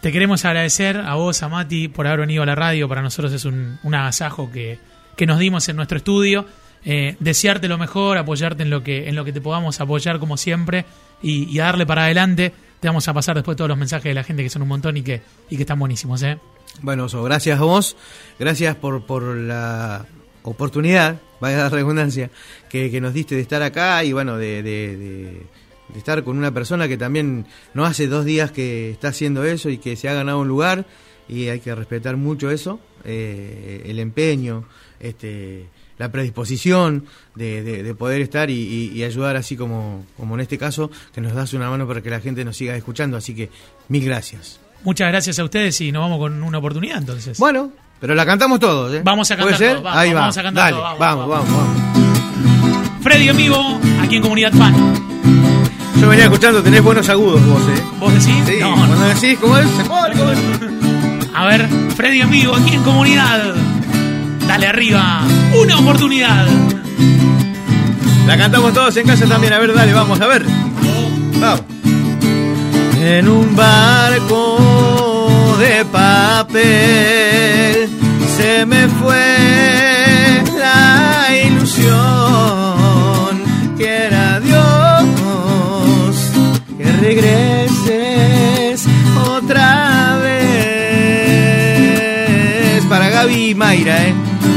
Te 0.00 0.12
queremos 0.12 0.44
agradecer 0.44 0.96
a 0.96 1.14
vos, 1.14 1.42
a 1.42 1.48
Mati, 1.48 1.88
por 1.88 2.06
haber 2.06 2.20
venido 2.20 2.42
a 2.42 2.46
la 2.46 2.54
radio. 2.54 2.88
Para 2.88 3.02
nosotros 3.02 3.32
es 3.32 3.44
un, 3.44 3.78
un 3.82 3.94
agasajo 3.94 4.50
que, 4.50 4.78
que 5.16 5.26
nos 5.26 5.38
dimos 5.38 5.68
en 5.68 5.76
nuestro 5.76 5.98
estudio. 5.98 6.46
Eh, 6.84 7.16
desearte 7.20 7.68
lo 7.68 7.76
mejor, 7.76 8.16
apoyarte 8.16 8.62
en 8.62 8.70
lo 8.70 8.82
que, 8.82 9.08
en 9.08 9.14
lo 9.14 9.26
que 9.26 9.32
te 9.34 9.42
podamos 9.42 9.78
apoyar 9.80 10.18
como 10.18 10.38
siempre 10.38 10.86
y, 11.22 11.54
y 11.54 11.58
darle 11.58 11.84
para 11.84 12.04
adelante. 12.04 12.52
Te 12.80 12.88
vamos 12.88 13.06
a 13.08 13.12
pasar 13.12 13.34
después 13.34 13.58
todos 13.58 13.68
los 13.68 13.76
mensajes 13.76 14.04
de 14.04 14.14
la 14.14 14.24
gente 14.24 14.42
que 14.42 14.48
son 14.48 14.62
un 14.62 14.68
montón 14.68 14.96
y 14.96 15.02
que, 15.02 15.20
y 15.50 15.56
que 15.56 15.64
están 15.64 15.78
buenísimos. 15.78 16.22
¿eh? 16.22 16.38
Bueno, 16.80 17.06
gracias 17.08 17.60
a 17.60 17.62
vos, 17.62 17.94
gracias 18.38 18.76
por, 18.76 19.04
por 19.04 19.22
la 19.22 20.06
oportunidad, 20.42 21.20
vaya 21.40 21.58
la 21.58 21.68
redundancia, 21.68 22.30
que, 22.68 22.90
que 22.90 23.00
nos 23.00 23.12
diste 23.14 23.34
de 23.34 23.40
estar 23.42 23.62
acá 23.62 24.02
y 24.04 24.12
bueno, 24.12 24.36
de, 24.36 24.62
de- 24.62 24.96
de- 24.96 25.42
de 25.92 25.98
estar 25.98 26.22
con 26.22 26.38
una 26.38 26.52
persona 26.54 26.86
que 26.86 26.96
también 26.96 27.46
no 27.74 27.84
hace 27.84 28.06
dos 28.06 28.24
días 28.24 28.52
que 28.52 28.90
está 28.90 29.08
haciendo 29.08 29.42
eso 29.44 29.70
y 29.70 29.78
que 29.78 29.96
se 29.96 30.08
ha 30.08 30.14
ganado 30.14 30.38
un 30.38 30.46
lugar 30.48 30.86
y 31.28 31.48
hay 31.48 31.58
que 31.60 31.74
respetar 31.74 32.16
mucho 32.16 32.50
eso, 32.50 32.78
eh, 33.04 33.82
el 33.86 33.98
empeño, 33.98 34.64
este, 35.00 35.66
la 35.98 36.10
predisposición 36.12 37.06
de, 37.34 37.62
de- 37.64 37.82
de 37.82 37.94
poder 37.94 38.20
estar 38.20 38.50
y, 38.50 38.54
y- 38.54 38.92
y 38.98 39.02
ayudar 39.04 39.34
así 39.36 39.56
como, 39.56 40.04
como 40.16 40.34
en 40.36 40.40
este 40.42 40.58
caso, 40.58 40.90
que 41.12 41.20
nos 41.20 41.34
das 41.34 41.52
una 41.54 41.68
mano 41.68 41.86
para 41.88 42.00
que 42.02 42.10
la 42.10 42.20
gente 42.20 42.44
nos 42.44 42.56
siga 42.56 42.76
escuchando, 42.76 43.16
así 43.16 43.34
que 43.34 43.50
mil 43.88 44.04
gracias. 44.04 44.60
Muchas 44.84 45.08
gracias 45.08 45.38
a 45.40 45.44
ustedes 45.44 45.80
y 45.80 45.90
nos 45.92 46.02
vamos 46.02 46.18
con 46.20 46.42
una 46.42 46.58
oportunidad 46.58 46.98
entonces. 46.98 47.36
Bueno, 47.38 47.72
pero 48.00 48.14
la 48.14 48.24
cantamos 48.26 48.58
todos, 48.58 48.94
¿eh? 48.94 49.02
Vamos 49.04 49.30
a 49.30 49.36
¿Puede 49.36 49.50
cantar 49.50 49.68
todos, 49.68 49.82
vamos, 49.82 49.98
Ahí 49.98 50.12
va. 50.12 50.20
vamos 50.20 50.38
a 50.38 50.42
cantar 50.42 50.64
Dale, 50.64 50.76
todos, 50.76 50.98
vamos, 50.98 51.28
vamos, 51.28 51.48
vamos, 51.48 51.68
vamos. 51.94 53.02
Freddy 53.02 53.28
en 53.28 53.36
vivo, 53.36 53.80
aquí 54.02 54.16
en 54.16 54.22
Comunidad 54.22 54.52
Fan. 54.52 54.74
Yo 56.00 56.08
venía 56.08 56.24
escuchando, 56.24 56.62
tenés 56.62 56.82
buenos 56.82 57.08
agudos 57.08 57.44
vos, 57.46 57.60
¿eh? 57.62 57.82
¿Vos 57.98 58.12
decís? 58.14 58.34
Sí, 58.46 58.54
No, 58.60 58.74
cuando 58.74 58.96
no. 58.96 59.04
decís, 59.06 59.38
¿cómo 59.38 59.56
es? 59.58 59.68
Se 59.70 59.84
pone, 59.84 60.14
¿cómo 60.16 60.30
es? 60.32 60.38
A 61.34 61.44
ver, 61.46 61.68
Freddy 61.96 62.20
en 62.22 62.30
vivo, 62.30 62.54
aquí 62.56 62.74
en 62.74 62.82
Comunidad. 62.82 63.54
Dale 64.46 64.66
arriba, 64.66 65.20
una 65.62 65.78
oportunidad. 65.78 66.46
La 68.26 68.36
cantamos 68.38 68.72
todos 68.72 68.96
en 68.96 69.06
casa 69.06 69.26
también, 69.26 69.52
a 69.52 69.58
ver, 69.58 69.74
dale, 69.74 69.92
vamos, 69.92 70.20
a 70.20 70.26
ver. 70.26 70.44
Vamos. 71.38 71.62
En 73.02 73.28
un 73.28 73.54
barco 73.56 75.09
de 75.60 75.84
papel 75.84 76.64
se 78.36 78.64
me 78.64 78.88
fue 78.88 80.42
la 80.58 81.28
ilusión. 81.44 81.90
Quiera 83.76 84.40
Dios 84.40 85.04
que 86.78 86.90
regreses 87.06 88.86
otra 89.28 90.18
vez. 90.22 90.40
Para 92.88 93.10
Gaby 93.10 93.50
y 93.50 93.54
Mayra, 93.54 94.06
¿eh? 94.06 94.14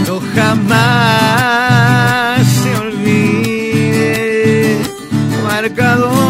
No 0.08 0.22
jamás 0.36 2.48
se 2.48 2.76
olvide 2.78 4.78
marcador 5.44 6.23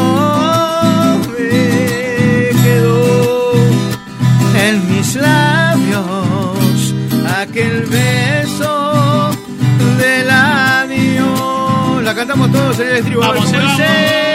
cantamos 12.34 12.52
todos 12.52 12.80
en 12.80 13.08
el 13.08 13.16
Vamos, 13.18 14.33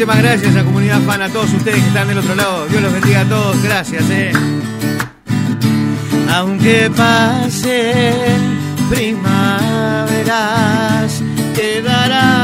Muchísimas 0.00 0.22
gracias 0.22 0.56
a 0.56 0.64
Comunidad 0.64 1.02
Fan, 1.02 1.20
a 1.20 1.28
todos 1.28 1.52
ustedes 1.52 1.78
que 1.78 1.88
están 1.88 2.08
del 2.08 2.16
otro 2.16 2.34
lado. 2.34 2.66
Dios 2.68 2.80
los 2.80 2.90
bendiga 2.90 3.20
a 3.20 3.28
todos. 3.28 3.62
Gracias. 3.62 4.02
Eh. 4.08 4.32
Aunque 6.30 6.90
pasen 6.96 8.58
primaveras, 8.88 10.32
quedará 11.54 12.39